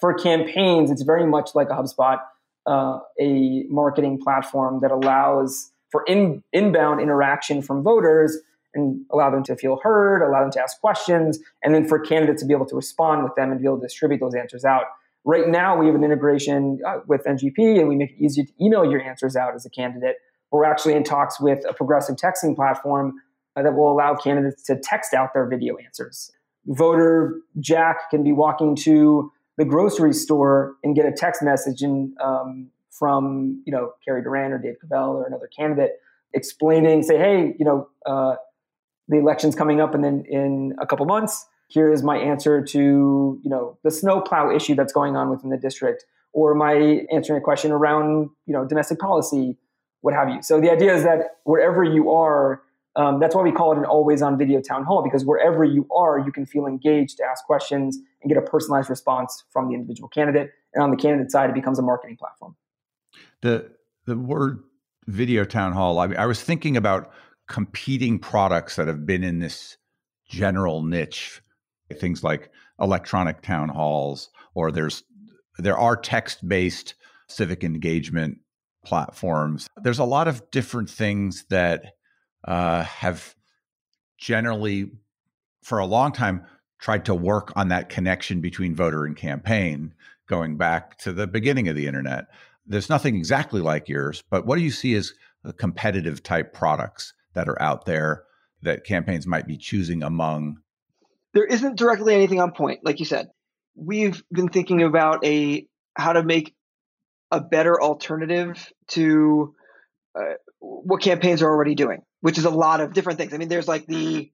[0.00, 2.18] For campaigns, it's very much like a HubSpot,
[2.66, 8.36] uh, a marketing platform that allows for in, inbound interaction from voters
[8.74, 12.42] and allow them to feel heard, allow them to ask questions, and then for candidates
[12.42, 14.84] to be able to respond with them and be able to distribute those answers out.
[15.24, 18.52] Right now, we have an integration uh, with NGP and we make it easier to
[18.62, 20.16] email your answers out as a candidate.
[20.50, 23.14] We're actually in talks with a progressive texting platform
[23.56, 26.30] uh, that will allow candidates to text out their video answers.
[26.68, 32.16] Voter Jack can be walking to the grocery store and get a text message and,
[32.20, 35.92] um, from you know Kerry Durant or Dave Cavell or another candidate
[36.34, 38.36] explaining, say, hey, you know, uh,
[39.08, 43.40] the election's coming up, and then in a couple months, here is my answer to
[43.42, 47.42] you know the snowplow issue that's going on within the district, or my answering a
[47.42, 49.56] question around you know domestic policy,
[50.02, 50.42] what have you.
[50.42, 52.62] So the idea is that wherever you are,
[52.98, 55.86] um, that's why we call it an always on video town hall because wherever you
[55.94, 59.74] are, you can feel engaged to ask questions and get a personalized response from the
[59.74, 60.50] individual candidate.
[60.74, 62.56] And on the candidate side, it becomes a marketing platform.
[63.40, 63.70] The
[64.06, 64.64] the word
[65.06, 66.00] video town hall.
[66.00, 67.12] I, mean, I was thinking about
[67.48, 69.76] competing products that have been in this
[70.28, 71.40] general niche,
[71.94, 75.04] things like electronic town halls, or there's
[75.58, 76.96] there are text based
[77.28, 78.38] civic engagement
[78.84, 79.68] platforms.
[79.82, 81.92] There's a lot of different things that
[82.44, 83.34] uh, have
[84.18, 84.90] generally,
[85.62, 86.44] for a long time,
[86.78, 89.94] tried to work on that connection between voter and campaign,
[90.28, 92.26] going back to the beginning of the internet.
[92.66, 95.12] There's nothing exactly like yours, but what do you see as
[95.56, 98.24] competitive type products that are out there
[98.62, 100.58] that campaigns might be choosing among?
[101.34, 103.28] There isn't directly anything on point, like you said.
[103.74, 106.54] We've been thinking about a how to make
[107.30, 109.54] a better alternative to
[110.18, 113.32] uh, what campaigns are already doing, which is a lot of different things.
[113.32, 114.30] I mean, there's like the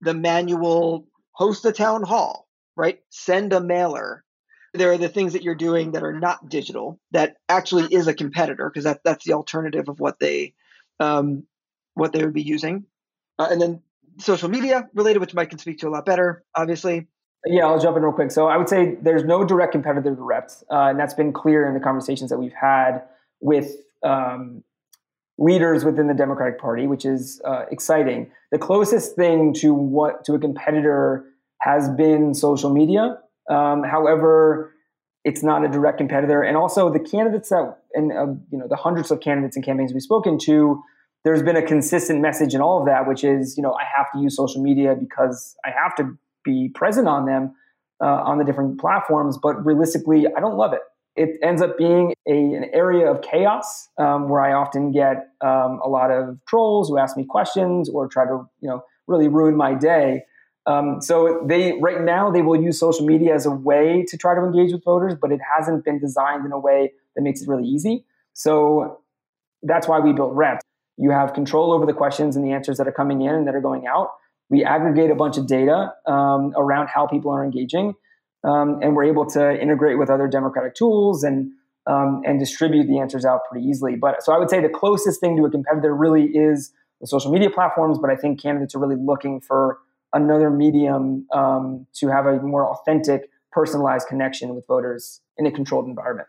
[0.00, 3.00] the manual host a town hall, right?
[3.10, 4.24] Send a mailer.
[4.74, 8.14] There are the things that you're doing that are not digital that actually is a
[8.14, 10.54] competitor because that that's the alternative of what they
[10.98, 11.44] um,
[11.94, 12.84] what they would be using,
[13.38, 13.82] uh, and then
[14.18, 17.06] social media related, which Mike can speak to a lot better, obviously.
[17.44, 18.30] Yeah, I'll jump in real quick.
[18.30, 21.66] So I would say there's no direct competitor to Rep'd, uh, and that's been clear
[21.66, 23.02] in the conversations that we've had
[23.40, 24.62] with um,
[25.42, 28.30] leaders within the Democratic Party, which is uh, exciting.
[28.52, 31.24] The closest thing to what to a competitor
[31.60, 33.18] has been social media.
[33.50, 34.72] Um, however,
[35.24, 38.76] it's not a direct competitor, and also the candidates that and uh, you know the
[38.76, 40.82] hundreds of candidates and campaigns we've spoken to.
[41.24, 44.06] There's been a consistent message in all of that, which is you know I have
[44.12, 47.54] to use social media because I have to be present on them
[48.00, 49.38] uh, on the different platforms.
[49.42, 50.82] But realistically, I don't love it
[51.16, 55.80] it ends up being a, an area of chaos um, where I often get um,
[55.84, 59.56] a lot of trolls who ask me questions or try to, you know, really ruin
[59.56, 60.24] my day.
[60.64, 64.34] Um, so they right now they will use social media as a way to try
[64.34, 67.48] to engage with voters, but it hasn't been designed in a way that makes it
[67.48, 68.04] really easy.
[68.32, 69.00] So
[69.62, 70.62] that's why we built Rep'd.
[70.96, 73.54] You have control over the questions and the answers that are coming in and that
[73.54, 74.12] are going out.
[74.50, 77.94] We aggregate a bunch of data um, around how people are engaging
[78.44, 81.52] um, and we're able to integrate with other democratic tools and
[81.86, 83.96] um, and distribute the answers out pretty easily.
[83.96, 87.32] But so I would say the closest thing to a competitor really is the social
[87.32, 87.98] media platforms.
[87.98, 89.78] But I think candidates are really looking for
[90.12, 95.86] another medium um, to have a more authentic, personalized connection with voters in a controlled
[95.86, 96.28] environment.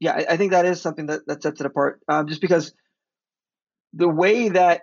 [0.00, 2.00] Yeah, I, I think that is something that, that sets it apart.
[2.08, 2.74] Um, just because
[3.92, 4.82] the way that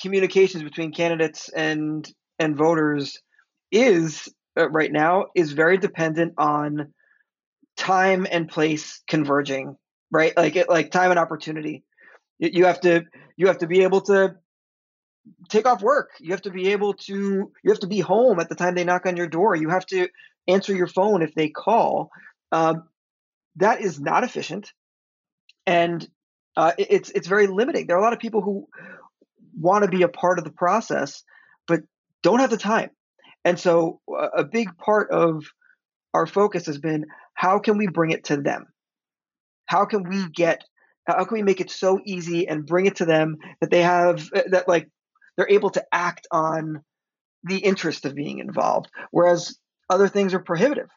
[0.00, 2.08] communications between candidates and
[2.38, 3.18] and voters
[3.70, 6.92] is right now is very dependent on
[7.76, 9.76] time and place converging,
[10.10, 10.36] right?
[10.36, 11.84] Like it, like time and opportunity.
[12.38, 13.04] You, you have to
[13.36, 14.36] you have to be able to
[15.48, 16.10] take off work.
[16.20, 17.14] You have to be able to
[17.62, 19.54] you have to be home at the time they knock on your door.
[19.54, 20.08] You have to
[20.48, 22.10] answer your phone if they call.
[22.52, 22.84] Um,
[23.56, 24.72] that is not efficient,
[25.66, 26.06] and
[26.56, 27.86] uh, it, it's it's very limiting.
[27.86, 28.68] There are a lot of people who
[29.58, 31.22] want to be a part of the process,
[31.66, 31.80] but
[32.22, 32.90] don't have the time.
[33.44, 34.00] And so
[34.34, 35.44] a big part of
[36.12, 38.66] our focus has been how can we bring it to them?
[39.66, 40.62] How can we get
[41.06, 44.28] how can we make it so easy and bring it to them that they have
[44.34, 44.88] uh, that like
[45.36, 46.82] they're able to act on
[47.44, 49.56] the interest of being involved whereas
[49.88, 50.88] other things are prohibitive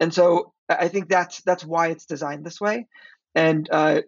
[0.00, 2.86] and so i think that's that's why it's designed this way
[3.34, 4.02] and uh,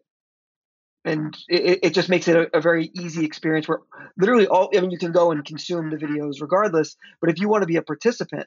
[1.04, 3.80] and it, it just makes it a, a, very easy experience where
[4.18, 7.48] literally all i mean you can go and consume the videos regardless but if you
[7.48, 8.46] want to be a participant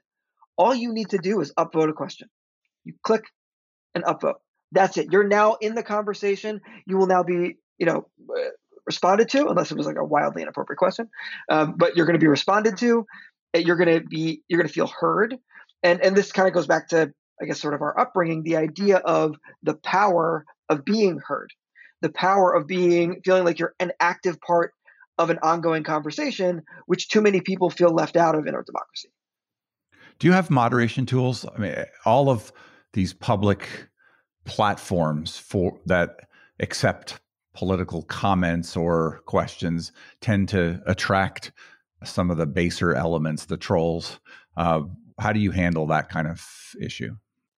[0.58, 2.30] all you need to do is upvote a question
[2.84, 3.24] you click
[3.95, 4.36] and upvote
[4.72, 5.12] That's it.
[5.12, 6.62] You're now in the conversation.
[6.86, 8.49] You will now be, you know, uh,
[8.86, 11.10] responded to, unless it was like a wildly inappropriate question.
[11.49, 13.06] Um, but you're going to be responded to.
[13.56, 15.38] You're going to be, you're going to feel heard.
[15.84, 18.58] And and this kind of goes back to, I guess, sort of our upbringing, the
[18.58, 21.51] idea of the power of being heard,
[22.04, 24.74] the power of being feeling like you're an active part
[25.18, 29.08] of an ongoing conversation, which too many people feel left out of in our democracy.
[30.20, 31.45] Do you have moderation tools?
[31.45, 31.76] I mean,
[32.06, 32.51] all of
[32.91, 33.68] these public
[34.45, 36.28] platforms for that
[36.60, 37.20] accept
[37.54, 41.51] political comments or questions tend to attract
[42.04, 44.20] some of the baser elements, the trolls.
[44.58, 44.82] Uh,
[45.20, 46.45] how do you handle that kind of
[46.82, 47.16] issue?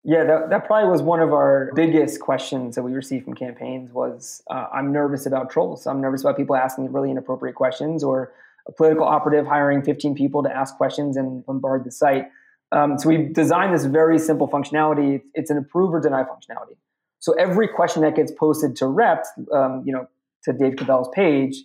[0.07, 3.91] Yeah, that, that probably was one of our biggest questions that we received from campaigns
[3.91, 5.87] was uh, I'm nervous about trolls.
[5.87, 8.33] I'm nervous about people asking really inappropriate questions or
[8.69, 12.27] a political operative hiring 15 people to ask questions and bombard the site.
[12.71, 15.23] Um, so we've designed this very simple functionality.
[15.33, 16.77] It's an approve or deny functionality.
[17.21, 20.07] So every question that gets posted to Rep'd, um, you know,
[20.45, 21.57] to Dave Cavell's page,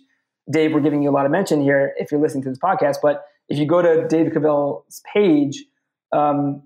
[0.50, 2.96] Dave, we're giving you a lot of mention here if you're listening to this podcast,
[3.02, 5.64] but if you go to Dave Cavell's page
[6.12, 6.62] um,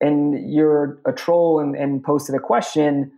[0.00, 3.12] and you're a troll and, and posted a question,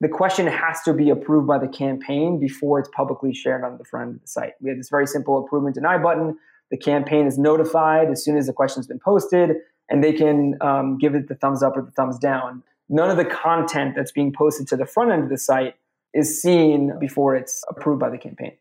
[0.00, 3.84] the question has to be approved by the campaign before it's publicly shared on the
[3.84, 4.54] front end of the site.
[4.60, 6.36] We have this very simple approve and deny button.
[6.70, 9.56] The campaign is notified as soon as the question's been posted,
[9.88, 12.64] and they can um, give it the thumbs up or the thumbs down.
[12.88, 15.76] None of the content that's being posted to the front end of the site
[16.14, 18.52] is seen before it's approved by the campaign.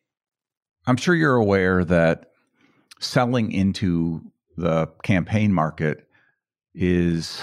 [0.86, 2.32] I'm sure you're aware that
[3.00, 4.22] selling into
[4.58, 6.08] the campaign market
[6.74, 7.42] is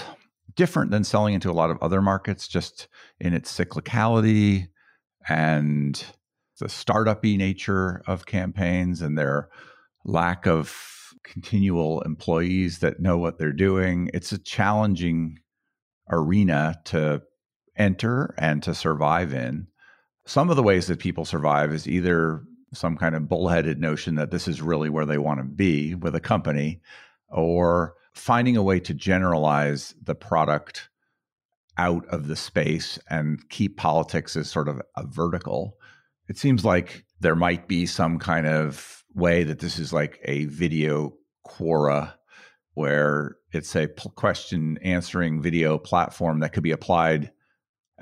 [0.55, 2.87] different than selling into a lot of other markets, just
[3.19, 4.67] in its cyclicality
[5.27, 6.03] and
[6.59, 9.49] the startupy nature of campaigns and their
[10.03, 14.09] lack of continual employees that know what they're doing.
[14.13, 15.39] It's a challenging
[16.09, 17.21] arena to
[17.77, 19.67] enter and to survive in.
[20.25, 24.31] Some of the ways that people survive is either some kind of bullheaded notion that
[24.31, 26.81] this is really where they want to be with a company,
[27.29, 30.89] or finding a way to generalize the product
[31.77, 35.77] out of the space and keep politics as sort of a vertical.
[36.27, 40.45] It seems like there might be some kind of way that this is like a
[40.45, 41.13] video
[41.47, 42.13] Quora,
[42.73, 47.31] where it's a question answering video platform that could be applied,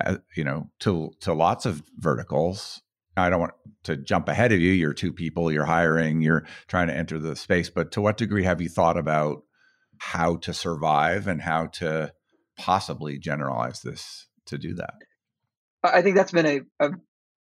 [0.04, 2.82] uh, you know, to to lots of verticals.
[3.16, 3.54] I don't want
[3.84, 4.72] to jump ahead of you.
[4.72, 5.50] You're two people.
[5.50, 6.20] You're hiring.
[6.20, 7.70] You're trying to enter the space.
[7.70, 9.42] But to what degree have you thought about
[9.98, 12.12] how to survive and how to
[12.58, 14.94] possibly generalize this to do that?
[15.82, 16.90] I think that's been a, a,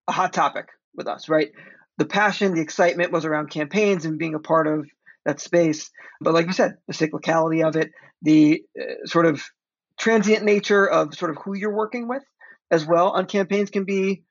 [0.08, 1.50] a hot topic with us, right?
[1.98, 4.86] The passion, the excitement was around campaigns and being a part of
[5.24, 5.90] that space.
[6.20, 7.92] But like you said, the cyclicality of it,
[8.22, 9.42] the uh, sort of
[9.98, 12.22] transient nature of sort of who you're working with
[12.70, 14.24] as well on campaigns can be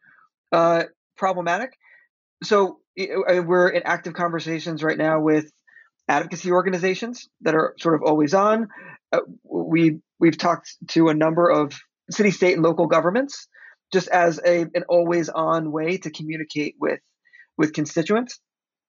[0.51, 0.83] uh,
[1.17, 1.71] problematic.
[2.43, 5.49] So we're in active conversations right now with
[6.07, 8.67] advocacy organizations that are sort of always on.
[9.11, 11.73] Uh, we we've talked to a number of
[12.09, 13.47] city, state, and local governments
[13.91, 16.99] just as a an always on way to communicate with
[17.57, 18.39] with constituents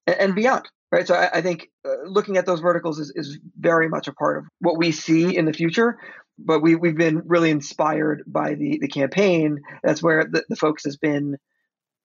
[0.07, 1.09] and, and beyond right?
[1.09, 4.39] So I, I think uh, looking at those verticals is, is very much a part
[4.39, 5.99] of what we see in the future.
[6.39, 9.61] But we, we've been really inspired by the, the campaign.
[9.83, 11.37] That's where the, the focus has been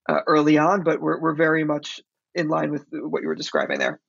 [0.08, 2.00] uh, early on, but we're, we're very much
[2.34, 4.00] in line with what you were describing there.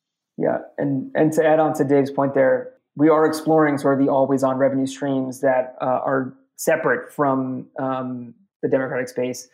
[0.41, 4.07] Yeah, and and to add on to Dave's point there, we are exploring sort of
[4.07, 9.49] the always on revenue streams that uh, are separate from um, the democratic space.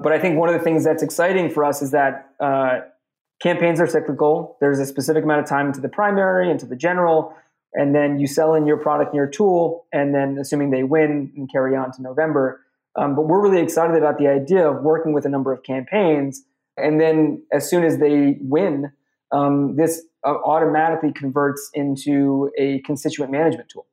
[0.00, 2.80] But I think one of the things that's exciting for us is that uh,
[3.40, 4.56] campaigns are cyclical.
[4.60, 7.32] There's a specific amount of time into the primary, into the general,
[7.72, 11.32] and then you sell in your product and your tool, and then assuming they win
[11.36, 12.60] and carry on to November.
[12.96, 16.42] Um, but we're really excited about the idea of working with a number of campaigns,
[16.76, 18.90] and then as soon as they win,
[19.32, 23.86] um, this uh, automatically converts into a constituent management tool.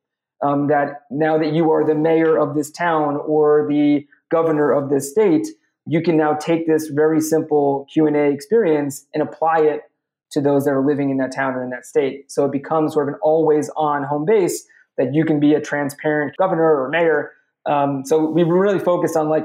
[0.44, 4.90] Um, that now that you are the mayor of this town or the governor of
[4.90, 5.46] this state,
[5.86, 9.82] you can now take this very simple q&a experience and apply it
[10.30, 12.92] to those that are living in that town or in that state so it becomes
[12.92, 14.66] sort of an always on home base
[14.98, 17.32] that you can be a transparent governor or mayor
[17.66, 19.44] um, so we really focused on like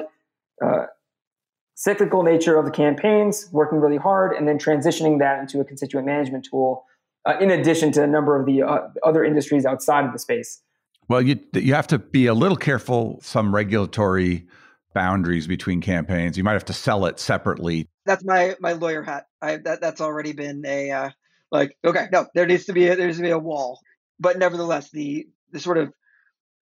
[0.63, 0.85] uh,
[1.79, 6.05] cyclical nature of the campaigns working really hard and then transitioning that into a constituent
[6.05, 6.85] management tool
[7.25, 10.61] uh, in addition to a number of the uh, other industries outside of the space
[11.07, 14.47] well you, you have to be a little careful some regulatory
[14.97, 16.39] boundaries between campaigns.
[16.39, 17.87] You might have to sell it separately.
[18.07, 19.27] That's my my lawyer hat.
[19.43, 21.09] I that that's already been a uh,
[21.51, 23.79] like okay, no, there needs to be a, there needs to be a wall.
[24.19, 25.93] But nevertheless, the the sort of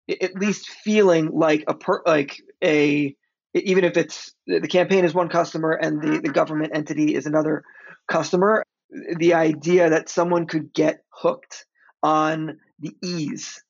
[0.08, 3.16] at least feeling like a per, like a
[3.54, 7.64] even if it's the campaign is one customer and the, the government entity is another
[8.08, 8.64] customer,
[9.16, 11.66] the idea that someone could get hooked
[12.02, 13.62] on the ease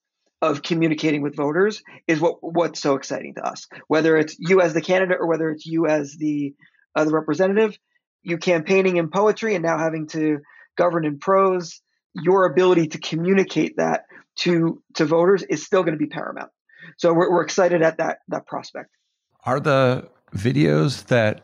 [0.42, 3.66] of communicating with voters is what what's so exciting to us.
[3.88, 6.54] Whether it's you as the candidate or whether it's you as the
[6.94, 7.78] uh, the representative,
[8.22, 10.38] you campaigning in poetry and now having to
[10.76, 11.80] govern in prose,
[12.14, 14.04] your ability to communicate that
[14.36, 16.50] to to voters is still going to be paramount.
[16.96, 18.90] So we're, we're excited at that that prospect.
[19.44, 21.40] Are the videos that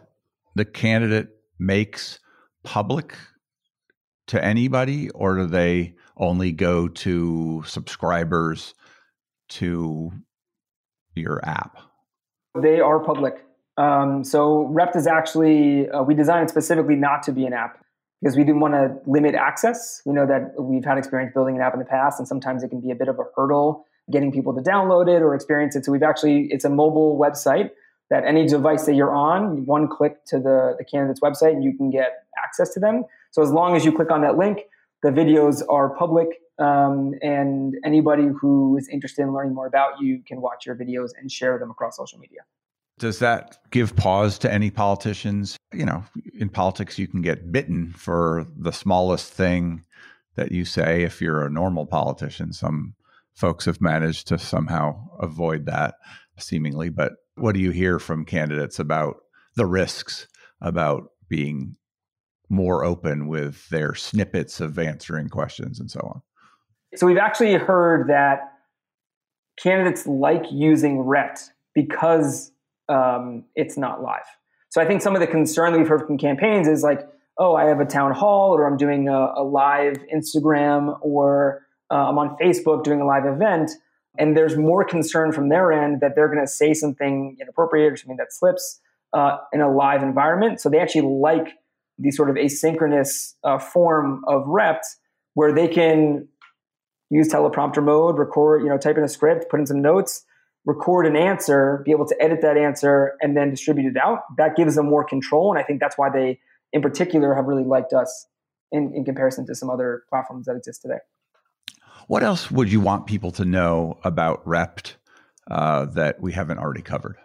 [0.55, 1.29] the candidate
[1.59, 2.19] makes
[2.63, 3.15] public
[4.27, 8.75] to anybody, or do they only go to subscribers
[9.49, 10.13] to
[11.15, 11.79] your app?
[12.61, 13.45] They are public.
[13.79, 17.83] Um, so Rep'd is actually, uh, we designed it specifically not to be an app
[18.21, 20.03] because we didn't want to limit access.
[20.05, 22.69] We know that we've had experience building an app in the past, and sometimes it
[22.69, 25.85] can be a bit of a hurdle getting people to download it or experience it.
[25.85, 27.71] So we've actually, it's a mobile website
[28.11, 31.77] that any device that you're on, one click to the, the candidate's website and you
[31.77, 33.05] can get access to them.
[33.31, 34.61] So as long as you click on that link,
[35.03, 36.29] the videos are public
[36.59, 41.11] um, and anybody who is interested in learning more about you can watch your videos
[41.21, 42.41] and share them across social media.
[42.99, 45.59] Does that give pause to any politicians?
[45.75, 49.85] You know, in politics, you can get bitten for the smallest thing
[50.37, 52.55] that you say if you're a normal politician.
[52.55, 52.95] Some
[53.35, 55.97] folks have managed to somehow avoid that
[56.39, 56.89] seemingly.
[56.89, 59.17] But what do you hear from candidates about
[59.57, 60.27] the risks
[60.61, 61.77] about being
[62.49, 66.23] more open with their snippets of answering questions and so on?
[66.95, 68.41] So we've actually heard that
[69.61, 71.41] candidates like using Rep'd
[71.75, 72.53] because
[72.89, 74.25] um, it's not live.
[74.71, 77.01] So I think some of the concern that we've heard from campaigns is like,
[77.39, 82.09] oh, I have a town hall, or I'm doing a, a live Instagram, or uh,
[82.09, 83.71] I'm on Facebook doing a live event,
[84.19, 87.97] and there's more concern from their end that they're going to say something inappropriate or
[87.97, 88.81] something that slips
[89.13, 90.61] uh, in a live environment.
[90.61, 91.55] So they actually like
[91.99, 94.85] the sort of asynchronous uh, form of Rep'd,
[95.35, 96.29] where they can
[97.11, 100.25] use teleprompter mode, record, you know, type in a script, put in some notes,
[100.65, 104.23] record an answer, be able to edit that answer, and then distribute it out.
[104.37, 105.51] That gives them more control.
[105.51, 106.41] And I think that's why they,
[106.73, 108.27] in particular, have really liked us
[108.73, 110.99] in, in comparison to some other platforms that exist today.
[112.07, 114.95] What else would you want people to know about Rep'd
[115.51, 117.17] uh, that we haven't already covered?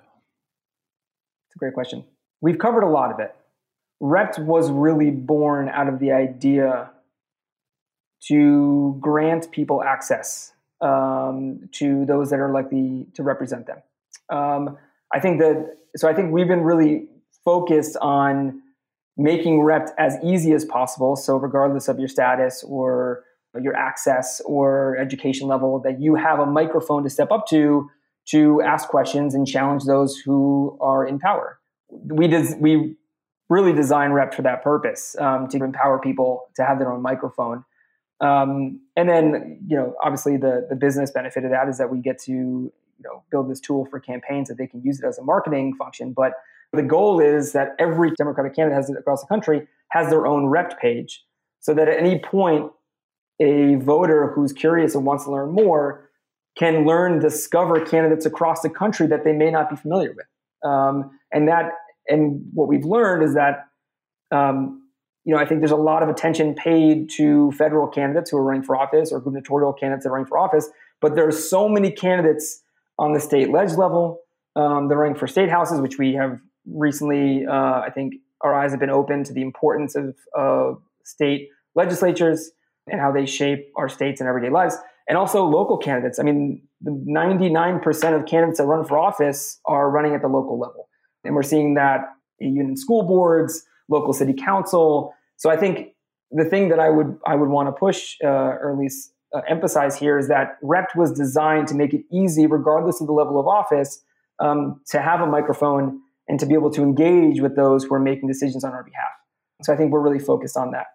[1.47, 2.03] It's a great question.
[2.41, 3.36] We've covered a lot of it.
[3.99, 6.89] Rep'd was really born out of the idea
[8.27, 13.77] to grant people access um, to those that are likely to represent them.
[14.29, 14.77] Um,
[15.13, 16.07] I think that so.
[16.07, 17.07] I think we've been really
[17.45, 18.61] focused on
[19.17, 21.15] making Rep'd as easy as possible.
[21.15, 23.23] So regardless of your status or
[23.60, 27.89] your access or education level, that you have a microphone to step up to
[28.28, 31.60] to ask questions and challenge those who are in power.
[31.89, 32.95] We did we
[33.49, 37.66] really design rep for that purpose um, to empower people to have their own microphone.
[38.22, 41.99] Um, and then, you know, obviously the the business benefit of that is that we
[41.99, 42.72] get to you
[43.04, 46.14] know build this tool for campaigns that they can use it as a marketing function.
[46.14, 46.34] But
[46.72, 50.80] the goal is that every Democratic candidate has across the country has their own rep
[50.80, 51.26] page,
[51.60, 52.72] so that at any point
[53.42, 56.10] a voter who's curious and wants to learn more
[56.58, 60.26] can learn, discover candidates across the country that they may not be familiar with.
[60.64, 61.72] Um, and that,
[62.08, 63.68] and what we've learned is that
[64.32, 64.82] um,
[65.24, 68.44] you know, I think there's a lot of attention paid to federal candidates who are
[68.44, 70.70] running for office or gubernatorial candidates that are running for office,
[71.00, 72.64] but there are so many candidates
[72.98, 74.22] on the state ledge level.
[74.56, 78.72] Um, they're running for state houses, which we have recently, uh, I think, our eyes
[78.72, 80.74] have been open to the importance of uh,
[81.04, 82.52] state legislatures
[82.88, 84.77] and how they shape our states and everyday lives,
[85.07, 86.19] and also local candidates.
[86.19, 90.89] I mean, 99% of candidates that run for office are running at the local level,
[91.23, 92.01] and we're seeing that
[92.39, 95.13] in school boards local city council.
[95.38, 95.89] So I think
[96.32, 99.41] the thing that I would I would want to push uh, or at least uh,
[99.47, 103.39] emphasize here is that Rep'd was designed to make it easy, regardless of the level
[103.39, 104.01] of office,
[104.39, 107.99] um, to have a microphone and to be able to engage with those who are
[107.99, 109.11] making decisions on our behalf.
[109.63, 110.88] So I think we're really focused on that.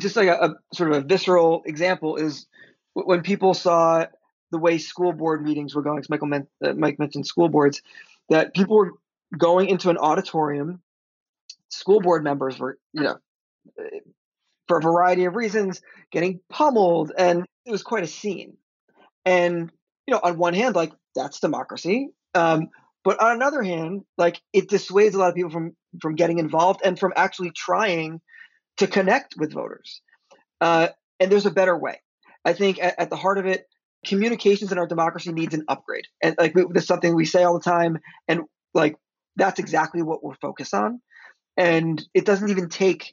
[0.00, 2.46] Just like a, a sort of a visceral example is
[2.94, 4.06] when people saw
[4.50, 6.02] the way school board meetings were going.
[6.08, 7.82] Michael meant, uh, Mike mentioned school boards,
[8.28, 8.92] that people were
[9.38, 10.82] going into an auditorium
[11.70, 13.16] school board members were, you know,
[14.68, 15.80] for a variety of reasons,
[16.12, 18.56] getting pummeled, and it was quite a scene.
[19.24, 19.70] And
[20.06, 22.68] you know, on one hand, like that's democracy, um,
[23.04, 26.80] but on another hand, like it dissuades a lot of people from from getting involved
[26.84, 28.20] and from actually trying
[28.80, 30.00] to connect with voters.
[30.60, 30.88] Uh,
[31.20, 32.00] and there's a better way.
[32.44, 33.66] I think at, at, the heart of it,
[34.06, 36.06] communications in our democracy needs an upgrade.
[36.22, 37.98] And like this something we say all the time.
[38.26, 38.42] And
[38.74, 38.96] like
[39.36, 41.00] That's exactly what we're focused on.
[41.56, 43.12] And it doesn't even take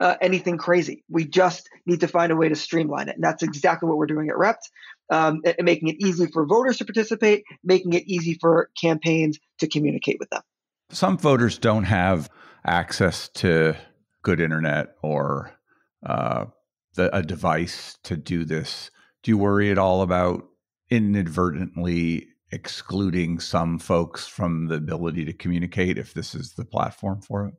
[0.00, 1.04] uh, anything crazy.
[1.10, 3.16] We just need to find a way to streamline it.
[3.16, 4.66] And that's exactly what we're doing at Rep'd,
[5.10, 9.68] um, and making it easy for voters to participate, making it easy for campaigns to
[9.68, 10.42] communicate with them.
[10.90, 12.30] Some voters don't have
[12.64, 13.76] access to
[14.26, 15.52] good internet or
[16.04, 16.46] uh,
[16.96, 18.90] the, a device to do this.
[19.22, 20.42] Do you worry at all about
[20.90, 27.46] inadvertently excluding some folks from the ability to communicate if this is the platform for
[27.46, 27.54] it?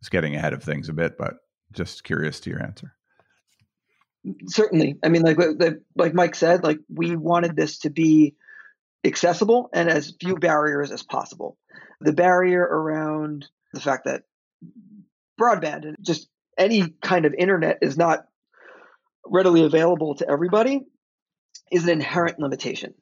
[0.00, 1.34] It's getting ahead of things a bit, but
[1.72, 2.94] just curious to your answer.
[4.46, 4.96] Certainly.
[5.04, 5.36] I mean, like
[5.96, 8.36] like Mike said, like we wanted this to be
[9.04, 11.58] accessible and as few barriers as possible.
[12.00, 14.22] The barrier around the fact that
[15.38, 18.20] broadband and just any kind of internet is not
[19.24, 20.80] readily available to everybody
[21.70, 22.94] is an inherent limitation.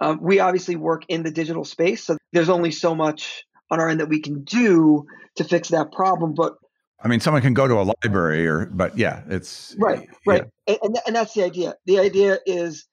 [0.00, 3.88] Um, we obviously work in the digital space, so there's only so much on our
[3.88, 5.06] end that we can do
[5.36, 6.34] to fix that problem.
[6.34, 6.54] But
[7.02, 10.76] I mean, someone can go to a library, or but yeah, it's right, right, yeah.
[10.82, 11.74] and, and that's the idea.
[11.86, 12.86] The idea is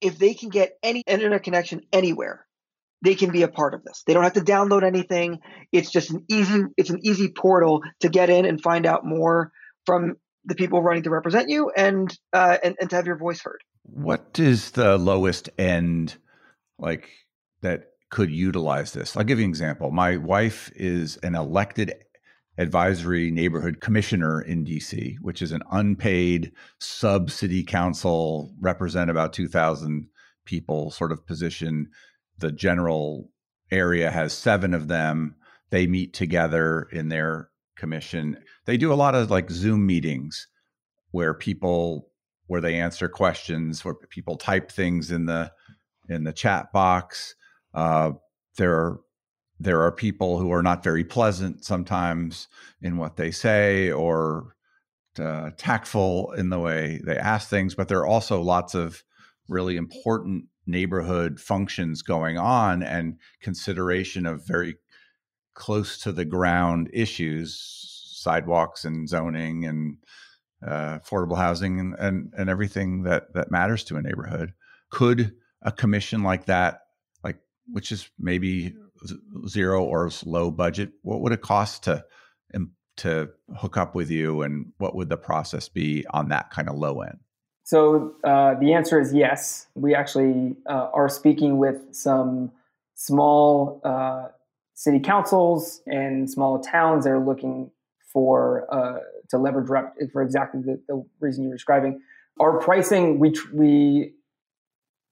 [0.00, 2.46] if they can get any internet connection anywhere,
[3.02, 4.02] they can be a part of this.
[4.06, 5.40] They don't have to download anything.
[5.72, 9.52] It's just an easy it's an easy portal to get in and find out more
[9.86, 13.40] from the people running to represent you and uh, and, and to have your voice
[13.40, 13.62] heard.
[13.82, 16.16] What is the lowest end
[16.78, 17.08] like
[17.62, 19.16] that could utilize this?
[19.16, 19.90] I'll give you an example.
[19.90, 21.94] My wife is an elected
[22.58, 30.06] advisory neighborhood commissioner in DC, which is an unpaid sub city council, represent about 2,000
[30.44, 31.88] people sort of position.
[32.40, 33.30] The general
[33.70, 35.36] area has seven of them.
[35.70, 38.38] They meet together in their commission.
[38.66, 40.48] They do a lot of like Zoom meetings
[41.12, 42.10] where people
[42.46, 45.52] where they answer questions, where people type things in the
[46.08, 47.34] in the chat box.
[47.72, 48.12] Uh,
[48.56, 49.00] there are
[49.60, 52.48] there are people who are not very pleasant sometimes
[52.82, 54.56] in what they say or
[55.18, 59.04] uh, tactful in the way they ask things, but there are also lots of
[59.48, 64.76] really important neighborhood functions going on and consideration of very
[65.54, 67.58] close to the ground issues,
[68.14, 69.98] sidewalks and zoning and
[70.66, 74.52] uh, affordable housing and, and and everything that that matters to a neighborhood.
[74.90, 76.80] Could a commission like that,
[77.22, 78.74] like which is maybe
[79.48, 82.04] zero or low budget, what would it cost to
[83.00, 86.76] to hook up with you, and what would the process be on that kind of
[86.76, 87.18] low end?
[87.70, 89.68] So uh, the answer is yes.
[89.76, 92.50] We actually uh, are speaking with some
[92.96, 94.26] small uh,
[94.74, 97.70] city councils and small towns that are looking
[98.12, 98.98] for uh,
[99.28, 102.00] to leverage rep for exactly the, the, reason you're describing.
[102.40, 104.14] Our pricing, we we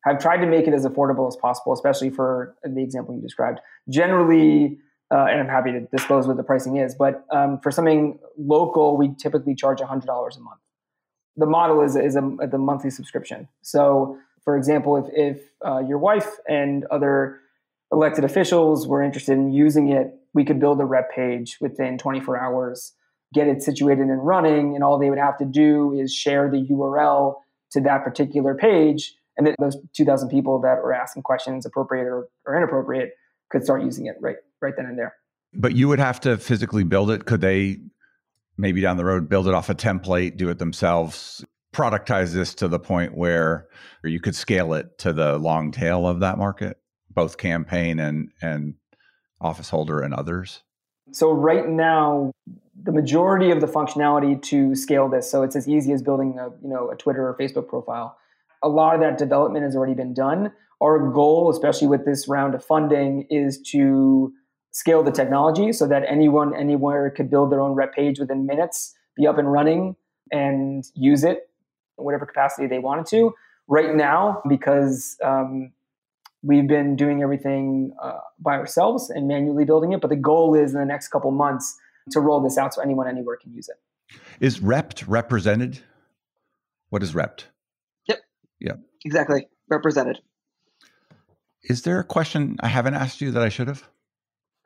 [0.05, 3.61] have tried to make it as affordable as possible, especially for the example you described.
[3.89, 4.79] Generally,
[5.13, 8.97] uh, and I'm happy to disclose what the pricing is, but um, for something local,
[8.97, 10.61] we typically charge $100 a month.
[11.39, 12.21] The model is, is a,
[12.51, 13.49] the monthly subscription.
[13.63, 17.41] So, for example, if, if uh, your wife and other
[17.93, 22.39] elected officials were interested in using it, we could build a rep page within 24
[22.39, 22.93] hours,
[23.33, 26.67] get it situated and running, and all they would have to do is share the
[26.71, 27.37] URL
[27.71, 32.29] to that particular page and then those 2000 people that were asking questions appropriate or,
[32.45, 33.13] or inappropriate
[33.51, 35.15] could start using it right right then and there
[35.55, 37.79] but you would have to physically build it could they
[38.59, 41.45] maybe down the road build it off a template do it themselves
[41.75, 43.69] productize this to the point where
[44.03, 46.79] you could scale it to the long tail of that market
[47.11, 48.75] both campaign and and
[49.41, 50.63] office holder and others
[51.13, 52.33] so right now
[52.83, 56.49] the majority of the functionality to scale this so it's as easy as building a
[56.63, 58.19] you know a twitter or facebook profile
[58.63, 60.53] a lot of that development has already been done.
[60.83, 64.33] Our goal, especially with this round of funding, is to
[64.71, 68.95] scale the technology so that anyone anywhere could build their own rep page within minutes,
[69.17, 69.97] be up and running,
[70.31, 71.51] and use it
[71.99, 73.35] in whatever capacity they wanted to.
[73.67, 75.73] Right now, because um,
[76.43, 80.73] we've been doing everything uh, by ourselves and manually building it, but the goal is
[80.73, 81.77] in the next couple months
[82.13, 83.77] to roll this out so anyone anywhere can use it.
[84.41, 85.81] Is Rep'd represented?
[86.89, 87.45] What is Rep'd?
[88.07, 88.21] Yep.
[88.61, 88.81] Yep.
[89.05, 89.49] Exactly.
[89.69, 90.21] Represented.
[91.63, 93.87] Is there a question I haven't asked you that I should have?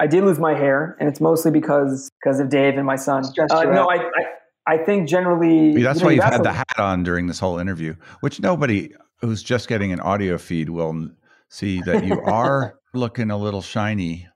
[0.03, 3.25] I did lose my hair, and it's mostly because because of Dave and my son.
[3.25, 6.77] Uh, no, I, I, I think generally that's you know, why you've had the hat
[6.79, 11.09] on during this whole interview, which nobody who's just getting an audio feed will
[11.51, 14.27] see that you are looking a little shiny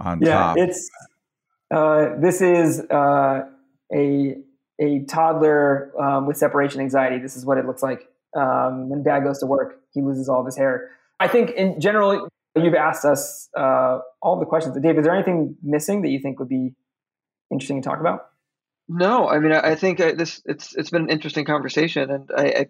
[0.00, 0.56] on yeah, top.
[0.56, 0.90] Yeah, it's
[1.70, 3.42] uh, this is uh,
[3.94, 4.36] a
[4.80, 7.20] a toddler um, with separation anxiety.
[7.20, 8.08] This is what it looks like.
[8.36, 10.90] Um, when dad goes to work, he loses all of his hair.
[11.20, 14.76] I think in general, You've asked us uh, all the questions.
[14.80, 16.74] Dave, is there anything missing that you think would be
[17.50, 18.26] interesting to talk about?
[18.88, 22.44] No, I mean, I, think I, this it's it's been an interesting conversation, and I,
[22.44, 22.66] I,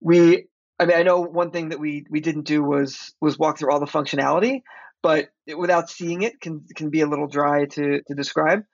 [0.00, 0.46] we,
[0.78, 3.72] I mean, I know one thing that we we didn't do was was walk through
[3.72, 4.62] all the functionality,
[5.02, 8.64] but it, without seeing it can can be a little dry to to describe.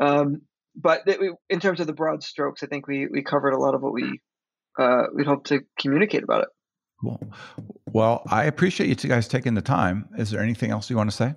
[0.00, 0.42] Um,
[0.76, 1.18] but it,
[1.48, 3.92] in terms of the broad strokes, I think we we covered a lot of what
[3.92, 4.20] we
[4.78, 6.48] uh, we'd hope to communicate about it.
[7.00, 7.20] Cool.
[7.94, 10.08] Well, I appreciate you two guys taking the time.
[10.18, 11.34] Is there anything else you want to say?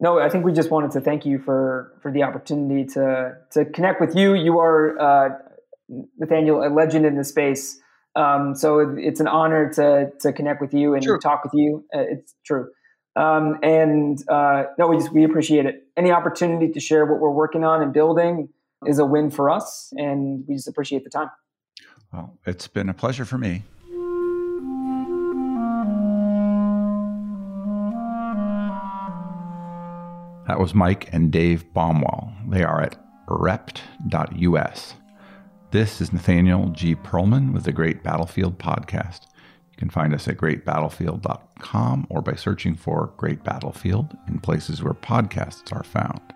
[0.00, 3.66] No, I think we just wanted to thank you for for the opportunity to to
[3.66, 4.34] connect with you.
[4.34, 5.28] You are uh,
[6.18, 7.78] Nathaniel, a legend in the space.
[8.16, 11.18] Um, so it's an honor to to connect with you and true.
[11.20, 11.84] talk with you.
[11.94, 12.70] Uh, it's true.
[13.14, 15.84] Um, and uh, no, we just we appreciate it.
[15.98, 18.48] Any opportunity to share what we're working on and building
[18.86, 21.28] is a win for us, and we just appreciate the time.
[22.10, 23.64] Well, it's been a pleasure for me.
[30.46, 32.50] That was Mike and Dave Baumwoll.
[32.50, 34.94] They are at rept.us.
[35.70, 36.94] This is Nathaniel G.
[36.94, 39.22] Pearlman with the Great Battlefield Podcast.
[39.72, 44.94] You can find us at greatbattlefield.com or by searching for Great Battlefield in places where
[44.94, 46.33] podcasts are found.